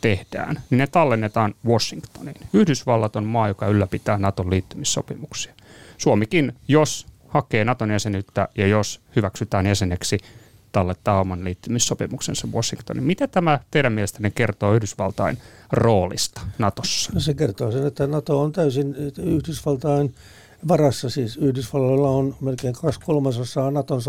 tehdään, 0.02 0.62
niin 0.70 0.78
ne 0.78 0.88
tallennetaan 0.88 1.56
Washingtoniin. 1.68 2.48
Yhdysvallat 2.54 3.16
on 3.16 3.26
maa, 3.26 3.48
joka 3.48 3.68
ylläpitää 3.68 4.18
Naton 4.18 4.50
liittymissopimuksia. 4.50 5.54
Suomikin, 5.98 6.54
jos 6.68 7.08
hakee 7.28 7.66
Naton 7.66 7.92
jäsenyyttä 7.92 8.48
ja 8.58 8.68
jos 8.68 9.02
hyväksytään 9.16 9.66
jäseneksi, 9.66 10.18
tallettaa 10.72 11.20
oman 11.20 11.44
liittymissopimuksensa 11.44 12.48
Washingtoniin. 12.54 13.04
Mitä 13.04 13.28
tämä 13.28 13.60
teidän 13.72 13.94
mielestänne 13.94 14.30
kertoo 14.30 14.74
Yhdysvaltain 14.74 15.38
roolista 15.72 16.42
Natossa? 16.58 17.12
No 17.14 17.20
se 17.20 17.34
kertoo 17.34 17.72
sen, 17.72 17.88
että 17.88 18.08
Nato 18.08 18.42
on 18.42 18.52
täysin 18.52 18.96
Yhdysvaltain 19.18 20.16
varassa. 20.68 21.10
Siis 21.10 21.38
Yhdysvalloilla 21.38 22.10
on 22.10 22.36
melkein 22.42 22.74
kaksi 22.74 23.00
kolmasosaa 23.00 23.72
Naton 23.72 24.02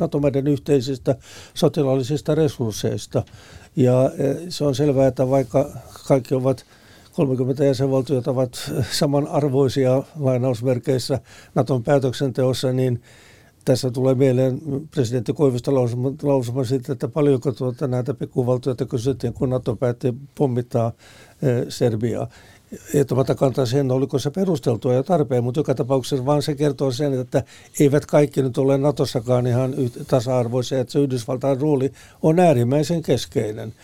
NATO-maiden 0.00 0.46
yhteisistä 0.46 1.14
sotilaallisista 1.54 2.34
resursseista. 2.34 3.22
Ja 3.76 4.10
e, 4.18 4.36
se 4.48 4.64
on 4.64 4.74
selvää, 4.74 5.06
että 5.06 5.30
vaikka 5.30 5.70
kaikki 6.08 6.34
ovat 6.34 6.64
30 7.12 7.64
jäsenvaltiota 7.64 8.30
ovat 8.30 8.72
samanarvoisia 8.98 10.02
lainausmerkeissä 10.16 11.20
Naton 11.54 11.82
päätöksenteossa, 11.82 12.72
niin 12.72 13.02
tässä 13.64 13.90
tulee 13.90 14.14
mieleen 14.14 14.60
presidentti 14.90 15.32
Koivisto 15.32 15.74
lausuma, 15.74 16.12
lausuma 16.22 16.64
siitä, 16.64 16.92
että 16.92 17.08
paljonko 17.08 17.52
tuota 17.52 17.86
näitä 17.86 18.14
pikkuvaltioita 18.14 18.86
kysyttiin, 18.86 19.34
kun 19.34 19.50
NATO 19.50 19.76
päätti 19.76 20.14
pommittaa 20.34 20.92
e, 21.42 21.46
Serbiaa 21.68 22.28
etumatta 22.94 23.34
kantaa 23.34 23.66
sen, 23.66 23.90
oliko 23.90 24.18
se 24.18 24.30
perusteltua 24.30 24.94
ja 24.94 25.02
tarpeen, 25.02 25.44
mutta 25.44 25.60
joka 25.60 25.74
tapauksessa 25.74 26.26
vaan 26.26 26.42
se 26.42 26.54
kertoo 26.54 26.90
sen, 26.90 27.20
että 27.20 27.42
eivät 27.80 28.06
kaikki 28.06 28.42
nyt 28.42 28.58
ole 28.58 28.78
Natossakaan 28.78 29.46
ihan 29.46 29.74
tasa-arvoisia, 30.06 30.80
että 30.80 30.92
se 30.92 30.98
Yhdysvaltain 30.98 31.60
rooli 31.60 31.92
on 32.22 32.40
äärimmäisen 32.40 33.02
keskeinen. 33.02 33.74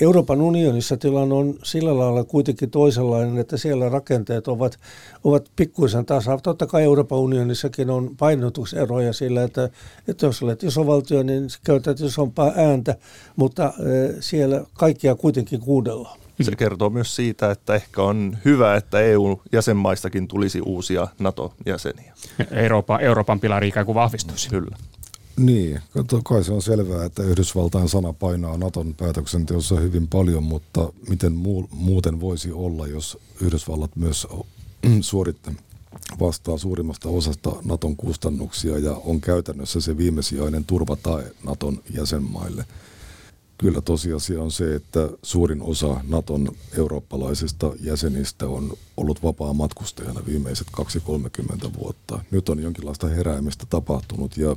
Euroopan 0.00 0.40
unionissa 0.40 0.96
tilanne 0.96 1.34
on 1.34 1.54
sillä 1.62 1.98
lailla 1.98 2.24
kuitenkin 2.24 2.70
toisenlainen, 2.70 3.38
että 3.38 3.56
siellä 3.56 3.88
rakenteet 3.88 4.48
ovat, 4.48 4.78
ovat 5.24 5.50
pikkuisen 5.56 6.06
tasa. 6.06 6.38
Totta 6.42 6.66
kai 6.66 6.82
Euroopan 6.82 7.18
unionissakin 7.18 7.90
on 7.90 8.10
painotuseroja 8.18 9.12
sillä, 9.12 9.42
että, 9.42 9.70
että 10.08 10.26
jos 10.26 10.42
olet 10.42 10.62
iso 10.62 10.86
valtio, 10.86 11.22
niin 11.22 11.48
käytät 11.64 12.00
isompaa 12.00 12.52
ääntä, 12.56 12.96
mutta 13.36 13.64
äh, 13.64 13.72
siellä 14.20 14.64
kaikkia 14.74 15.14
kuitenkin 15.14 15.60
kuudellaan. 15.60 16.20
Se 16.44 16.56
kertoo 16.56 16.90
myös 16.90 17.16
siitä, 17.16 17.50
että 17.50 17.74
ehkä 17.74 18.02
on 18.02 18.38
hyvä, 18.44 18.76
että 18.76 19.00
EU-jäsenmaistakin 19.00 20.28
tulisi 20.28 20.60
uusia 20.60 21.08
NATO-jäseniä. 21.18 22.14
Euroopan, 22.50 23.00
Euroopan 23.00 23.40
pilari 23.40 23.68
ikään 23.68 23.86
kuin 23.86 23.94
vahvistuisi. 23.94 24.48
Kyllä. 24.48 24.76
Niin, 25.36 25.80
kai 26.24 26.44
se 26.44 26.52
on 26.52 26.62
selvää, 26.62 27.04
että 27.04 27.22
Yhdysvaltain 27.22 27.88
sana 27.88 28.12
painaa 28.12 28.58
Naton 28.58 28.94
päätöksenteossa 28.94 29.80
hyvin 29.80 30.08
paljon, 30.08 30.42
mutta 30.42 30.92
miten 31.08 31.32
muu, 31.32 31.68
muuten 31.72 32.20
voisi 32.20 32.52
olla, 32.52 32.86
jos 32.86 33.18
Yhdysvallat 33.40 33.96
myös 33.96 34.26
suorittaa 35.00 35.54
vastaa 36.20 36.58
suurimmasta 36.58 37.08
osasta 37.08 37.52
Naton 37.64 37.96
kustannuksia 37.96 38.78
ja 38.78 38.92
on 39.04 39.20
käytännössä 39.20 39.80
se 39.80 39.96
viimesijainen 39.96 40.64
turvatae 40.64 41.32
Naton 41.44 41.82
jäsenmaille– 41.90 42.64
kyllä 43.60 43.80
tosiasia 43.80 44.42
on 44.42 44.50
se, 44.50 44.74
että 44.74 45.08
suurin 45.22 45.62
osa 45.62 46.00
Naton 46.08 46.48
eurooppalaisista 46.78 47.72
jäsenistä 47.80 48.46
on 48.46 48.72
ollut 48.96 49.22
vapaa 49.22 49.52
matkustajana 49.52 50.20
viimeiset 50.26 50.66
2-30 51.66 51.70
vuotta. 51.78 52.20
Nyt 52.30 52.48
on 52.48 52.62
jonkinlaista 52.62 53.08
heräämistä 53.08 53.66
tapahtunut 53.70 54.36
ja 54.36 54.56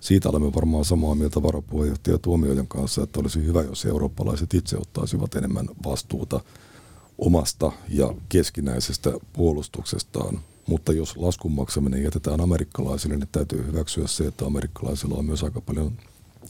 siitä 0.00 0.28
olemme 0.28 0.54
varmaan 0.54 0.84
samaa 0.84 1.14
mieltä 1.14 1.42
varapuheenjohtaja 1.42 2.18
Tuomioiden 2.18 2.68
kanssa, 2.68 3.02
että 3.02 3.20
olisi 3.20 3.44
hyvä, 3.46 3.62
jos 3.62 3.84
eurooppalaiset 3.84 4.54
itse 4.54 4.76
ottaisivat 4.76 5.34
enemmän 5.34 5.68
vastuuta 5.84 6.40
omasta 7.18 7.72
ja 7.88 8.14
keskinäisestä 8.28 9.12
puolustuksestaan. 9.32 10.40
Mutta 10.66 10.92
jos 10.92 11.16
laskun 11.16 11.52
maksaminen 11.52 12.02
jätetään 12.02 12.40
amerikkalaisille, 12.40 13.16
niin 13.16 13.28
täytyy 13.32 13.66
hyväksyä 13.66 14.06
se, 14.06 14.26
että 14.26 14.46
amerikkalaisilla 14.46 15.16
on 15.18 15.24
myös 15.24 15.44
aika 15.44 15.60
paljon 15.60 15.92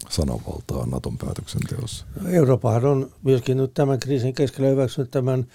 sananvaltaa 0.09 0.86
Naton 0.86 1.18
päätöksenteossa. 1.18 2.07
Euroopahan 2.28 2.84
on 2.84 3.11
myöskin 3.22 3.57
nyt 3.57 3.74
tämän 3.74 4.01
kriisin 4.01 4.34
keskellä 4.34 4.70
hyväksynyt 4.70 5.11
tämän 5.11 5.47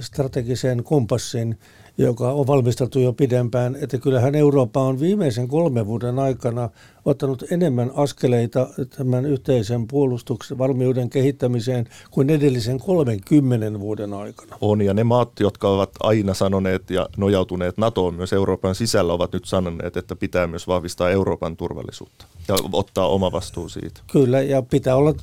strategisen 0.00 0.84
kompassin, 0.84 1.58
joka 1.98 2.32
on 2.32 2.46
valmisteltu 2.46 2.98
jo 2.98 3.12
pidempään, 3.12 3.76
että 3.80 3.98
kyllähän 3.98 4.34
Eurooppa 4.34 4.82
on 4.82 5.00
viimeisen 5.00 5.48
kolmen 5.48 5.86
vuoden 5.86 6.18
aikana 6.18 6.68
ottanut 7.04 7.44
enemmän 7.50 7.90
askeleita 7.94 8.68
tämän 8.96 9.26
yhteisen 9.26 9.86
puolustuksen 9.86 10.58
valmiuden 10.58 11.10
kehittämiseen 11.10 11.88
kuin 12.10 12.30
edellisen 12.30 12.78
30 12.78 13.80
vuoden 13.80 14.14
aikana. 14.14 14.56
On, 14.60 14.82
ja 14.82 14.94
ne 14.94 15.04
maat, 15.04 15.40
jotka 15.40 15.68
ovat 15.68 15.90
aina 16.00 16.34
sanoneet 16.34 16.90
ja 16.90 17.08
nojautuneet 17.16 17.78
NATOon 17.78 18.14
myös 18.14 18.32
Euroopan 18.32 18.74
sisällä, 18.74 19.12
ovat 19.12 19.32
nyt 19.32 19.44
sanoneet, 19.44 19.96
että 19.96 20.16
pitää 20.16 20.46
myös 20.46 20.66
vahvistaa 20.68 21.10
Euroopan 21.10 21.56
turvallisuutta 21.56 22.26
ja 22.48 22.54
ottaa 22.72 23.08
oma 23.08 23.32
vastuu 23.32 23.68
siitä. 23.68 24.00
Kyllä, 24.12 24.42
ja 24.42 24.62
pitää 24.62 24.96
olla 24.96 25.14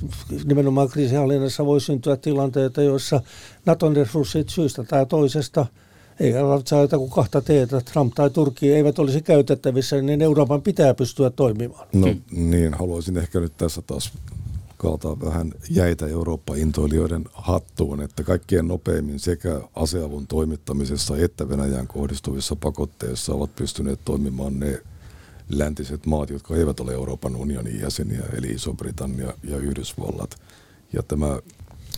nimenomaan 0.45 0.89
kriisinhallinnassa 0.89 1.65
voi 1.65 1.82
syntyä 1.82 2.17
tilanteita, 2.17 2.82
joissa 2.82 3.22
Naton 3.65 3.95
resurssit 3.95 4.49
syystä 4.49 4.84
tai 4.84 5.05
toisesta– 5.05 5.65
ei 6.22 6.34
saa 6.65 6.82
jotain 6.82 6.99
kuin 6.99 7.11
kahta 7.11 7.41
teetä, 7.41 7.82
Trump 7.82 8.13
tai 8.15 8.30
Turkki 8.30 8.74
eivät 8.74 8.99
olisi 8.99 9.22
käytettävissä, 9.22 10.01
niin 10.01 10.22
Euroopan 10.22 10.61
pitää 10.61 10.93
pystyä 10.93 11.30
toimimaan. 11.30 11.88
No 11.93 12.07
niin, 12.32 12.74
haluaisin 12.74 13.17
ehkä 13.17 13.39
nyt 13.39 13.57
tässä 13.57 13.82
taas 13.82 14.13
kaataa 14.78 15.19
vähän 15.19 15.51
jäitä 15.69 16.07
Eurooppa-intoilijoiden 16.07 17.24
hattuun, 17.34 18.01
että 18.01 18.24
kaikkien 18.24 18.67
nopeimmin 18.67 19.19
sekä 19.19 19.61
aseavun 19.76 20.28
toimittamisessa 20.28 21.17
että 21.17 21.49
Venäjään 21.49 21.88
kohdistuvissa 21.88 22.55
pakotteissa 22.55 23.34
ovat 23.34 23.55
pystyneet 23.55 23.99
toimimaan 24.05 24.59
ne 24.59 24.82
läntiset 25.49 26.05
maat, 26.05 26.30
jotka 26.30 26.55
eivät 26.55 26.80
ole 26.80 26.93
Euroopan 26.93 27.36
unionin 27.36 27.82
jäseniä, 27.82 28.24
eli 28.38 28.47
Iso-Britannia 28.47 29.34
ja 29.43 29.57
Yhdysvallat. 29.57 30.36
Ja 30.93 31.03
tämä 31.03 31.39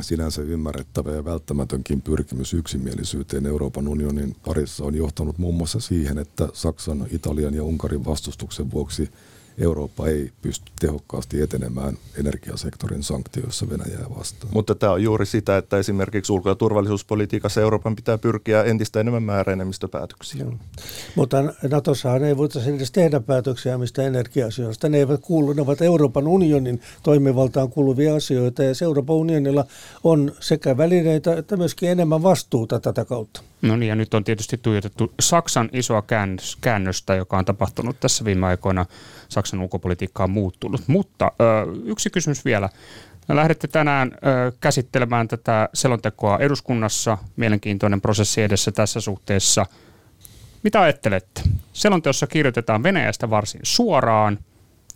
sinänsä 0.01 0.41
ymmärrettävä 0.41 1.11
ja 1.11 1.25
välttämätönkin 1.25 2.01
pyrkimys 2.01 2.53
yksimielisyyteen 2.53 3.45
Euroopan 3.45 3.87
unionin 3.87 4.35
parissa 4.45 4.83
on 4.83 4.95
johtanut 4.95 5.37
muun 5.37 5.55
muassa 5.55 5.79
siihen, 5.79 6.17
että 6.17 6.47
Saksan, 6.53 7.07
Italian 7.11 7.53
ja 7.53 7.63
Unkarin 7.63 8.05
vastustuksen 8.05 8.71
vuoksi– 8.71 9.09
Eurooppa 9.57 10.07
ei 10.07 10.31
pysty 10.41 10.71
tehokkaasti 10.79 11.41
etenemään 11.41 11.97
energiasektorin 12.19 13.03
sanktioissa 13.03 13.69
Venäjää 13.69 14.05
vastaan. 14.17 14.53
Mutta 14.53 14.75
tämä 14.75 14.91
on 14.91 15.03
juuri 15.03 15.25
sitä, 15.25 15.57
että 15.57 15.77
esimerkiksi 15.77 16.33
ulko- 16.33 16.49
ja 16.49 16.55
turvallisuuspolitiikassa 16.55 17.61
Euroopan 17.61 17.95
pitää 17.95 18.17
pyrkiä 18.17 18.63
entistä 18.63 18.99
enemmän 18.99 19.23
määräenemmistöpäätöksiä. 19.23 20.45
Mutta 21.15 21.43
Natossahan 21.71 22.23
ei 22.23 22.37
voitaisiin 22.37 22.75
edes 22.75 22.91
tehdä 22.91 23.19
päätöksiä 23.19 23.77
mistä 23.77 24.03
energia-asioista. 24.03 24.89
Ne 24.89 24.97
eivät 24.97 25.21
kuulu, 25.21 25.53
ne 25.53 25.61
ovat 25.61 25.81
Euroopan 25.81 26.27
unionin 26.27 26.81
toimivaltaan 27.03 27.69
kuuluvia 27.69 28.15
asioita 28.15 28.63
ja 28.63 28.73
Euroopan 28.81 29.15
unionilla 29.15 29.65
on 30.03 30.31
sekä 30.39 30.77
välineitä 30.77 31.37
että 31.37 31.57
myöskin 31.57 31.89
enemmän 31.89 32.23
vastuuta 32.23 32.79
tätä 32.79 33.05
kautta. 33.05 33.41
No 33.63 33.75
niin, 33.75 33.89
ja 33.89 33.95
nyt 33.95 34.13
on 34.13 34.23
tietysti 34.23 34.57
tuijotettu 34.57 35.13
Saksan 35.19 35.69
isoa 35.73 36.03
käännöstä, 36.61 37.15
joka 37.15 37.37
on 37.37 37.45
tapahtunut 37.45 37.99
tässä 37.99 38.25
viime 38.25 38.47
aikoina. 38.47 38.85
Saksan 39.29 39.59
ulkopolitiikka 39.59 40.23
on 40.23 40.31
muuttunut. 40.31 40.81
Mutta 40.87 41.31
yksi 41.85 42.09
kysymys 42.09 42.45
vielä. 42.45 42.69
Lähdette 43.29 43.67
tänään 43.67 44.11
käsittelemään 44.61 45.27
tätä 45.27 45.69
selontekoa 45.73 46.37
eduskunnassa. 46.37 47.17
Mielenkiintoinen 47.35 48.01
prosessi 48.01 48.41
edessä 48.41 48.71
tässä 48.71 49.01
suhteessa. 49.01 49.65
Mitä 50.63 50.81
ajattelette? 50.81 51.41
Selonteossa 51.73 52.27
kirjoitetaan 52.27 52.83
Venäjästä 52.83 53.29
varsin 53.29 53.61
suoraan. 53.63 54.39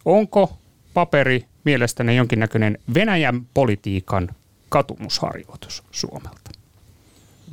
Onko 0.05 0.57
paperi 0.93 1.45
mielestäni 1.63 2.15
jonkinnäköinen 2.15 2.78
Venäjän 2.93 3.45
politiikan 3.53 4.30
katumusharjoitus 4.70 5.84
Suomelta? 5.91 6.57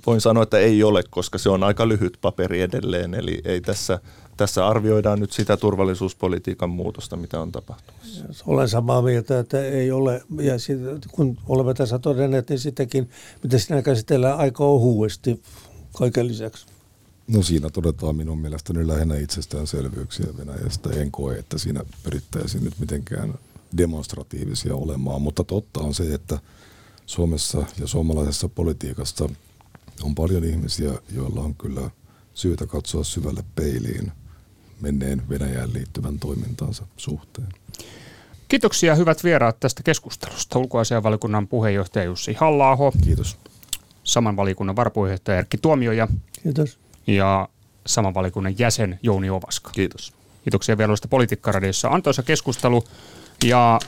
Voin 0.07 0.21
sanoa, 0.21 0.43
että 0.43 0.59
ei 0.59 0.83
ole, 0.83 1.03
koska 1.11 1.39
se 1.39 1.51
on 1.51 1.63
aika 1.63 1.89
lyhyt 1.89 2.19
paperi 2.21 2.61
edelleen, 2.61 3.15
eli 3.15 3.41
ei 3.45 3.61
tässä 3.61 4.01
tässä 4.37 4.67
arvioidaan 4.67 5.21
nyt 5.21 5.33
sitä 5.33 5.57
turvallisuuspolitiikan 5.57 6.71
muutosta, 6.71 7.17
mitä 7.17 7.41
on 7.41 7.53
tapahtumassa. 7.53 8.45
Olen 8.47 8.69
samaa 8.69 9.03
mieltä, 9.03 9.39
että 9.39 9.65
ei 9.65 9.91
ole, 9.91 10.23
ja 10.41 10.59
sit, 10.59 10.79
kun 11.13 11.39
olemme 11.49 11.75
tässä 11.75 11.99
todenneet, 11.99 12.49
niin 12.49 12.59
sittenkin, 12.59 13.11
mitä 13.43 13.59
sinä 13.59 13.83
käsitellään 13.83 14.39
aika 14.39 14.65
ohuesti 14.65 15.43
kaiken 15.99 16.29
lisäksi. 16.29 16.67
No 17.29 17.43
siinä 17.43 17.71
todetaan 17.71 18.17
minun 18.17 18.39
mielestäni 18.39 18.87
lähinnä 18.87 19.17
itsestäänselvyyksiä 19.17 20.27
Venäjästä. 20.39 20.91
En 20.91 21.11
koe, 21.11 21.39
että 21.39 21.59
siinä 21.59 21.85
pyrittäisiin 22.03 22.65
nyt 22.65 22.75
mitenkään 22.79 23.35
demonstratiivisia 23.77 24.75
olemaan, 24.75 25.23
mutta 25.23 25.45
totta 25.45 25.81
on 25.81 25.95
se, 25.95 26.15
että 26.15 26.39
Suomessa 27.07 27.65
ja 27.81 27.87
suomalaisessa 27.87 28.49
politiikassa 28.49 29.29
on 30.03 30.15
paljon 30.15 30.45
ihmisiä, 30.45 30.93
joilla 31.15 31.41
on 31.41 31.55
kyllä 31.55 31.91
syytä 32.35 32.67
katsoa 32.67 33.05
syvälle 33.05 33.45
peiliin 33.55 34.13
menneen 34.81 35.29
Venäjään 35.29 35.73
liittyvän 35.73 36.19
toimintansa 36.19 36.87
suhteen. 36.97 37.49
Kiitoksia 38.49 38.95
hyvät 38.95 39.25
vieraat 39.25 39.61
tästä 39.61 39.83
keskustelusta. 39.83 40.59
Ulkoasianvalikunnan 40.59 41.49
puheenjohtaja 41.49 42.05
Jussi 42.05 42.33
halla 42.33 42.93
Kiitos. 43.05 43.39
Saman 44.05 44.37
valikunnan 44.37 44.77
varapuheenjohtaja 44.77 45.39
Erkki 45.39 45.59
Tuomioja. 45.59 46.09
Kiitos. 46.43 46.79
Ja 47.07 47.49
saman 47.87 48.15
valikunnan 48.15 48.59
jäsen 48.59 48.99
Jouni 49.03 49.31
Ovaska. 49.31 49.71
Kiitos. 49.71 50.13
Kiitoksia 50.45 50.79
vierailusta 50.79 51.09
Politiikkaradiossa. 51.09 51.89
Antoisa 51.89 52.23
keskustelu 52.23 52.85
ja 53.45 53.79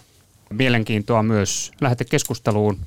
mielenkiintoa 0.51 1.23
myös 1.23 1.73
lähetekeskusteluun. 1.81 2.79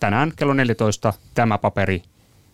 Tänään 0.00 0.32
kello 0.36 0.54
14 0.54 1.12
tämä 1.34 1.58
paperi 1.58 2.02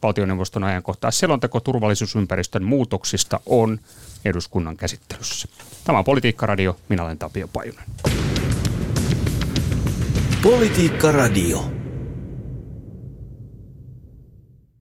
valtioneuvoston 0.03 0.65
ajankohtaa 0.65 1.11
selonteko 1.11 1.61
turvallisuusympäristön 1.61 2.65
muutoksista 2.65 3.41
on 3.47 3.79
eduskunnan 4.25 4.77
käsittelyssä. 4.77 5.49
Tämä 5.85 5.99
on 5.99 6.05
Politiikka 6.05 6.47
Radio. 6.47 6.77
Minä 6.89 7.03
olen 7.03 7.19
Tapio 7.19 7.49
Pajunen. 7.49 7.85
Politiikka 10.43 11.13
Radio. 11.13 11.71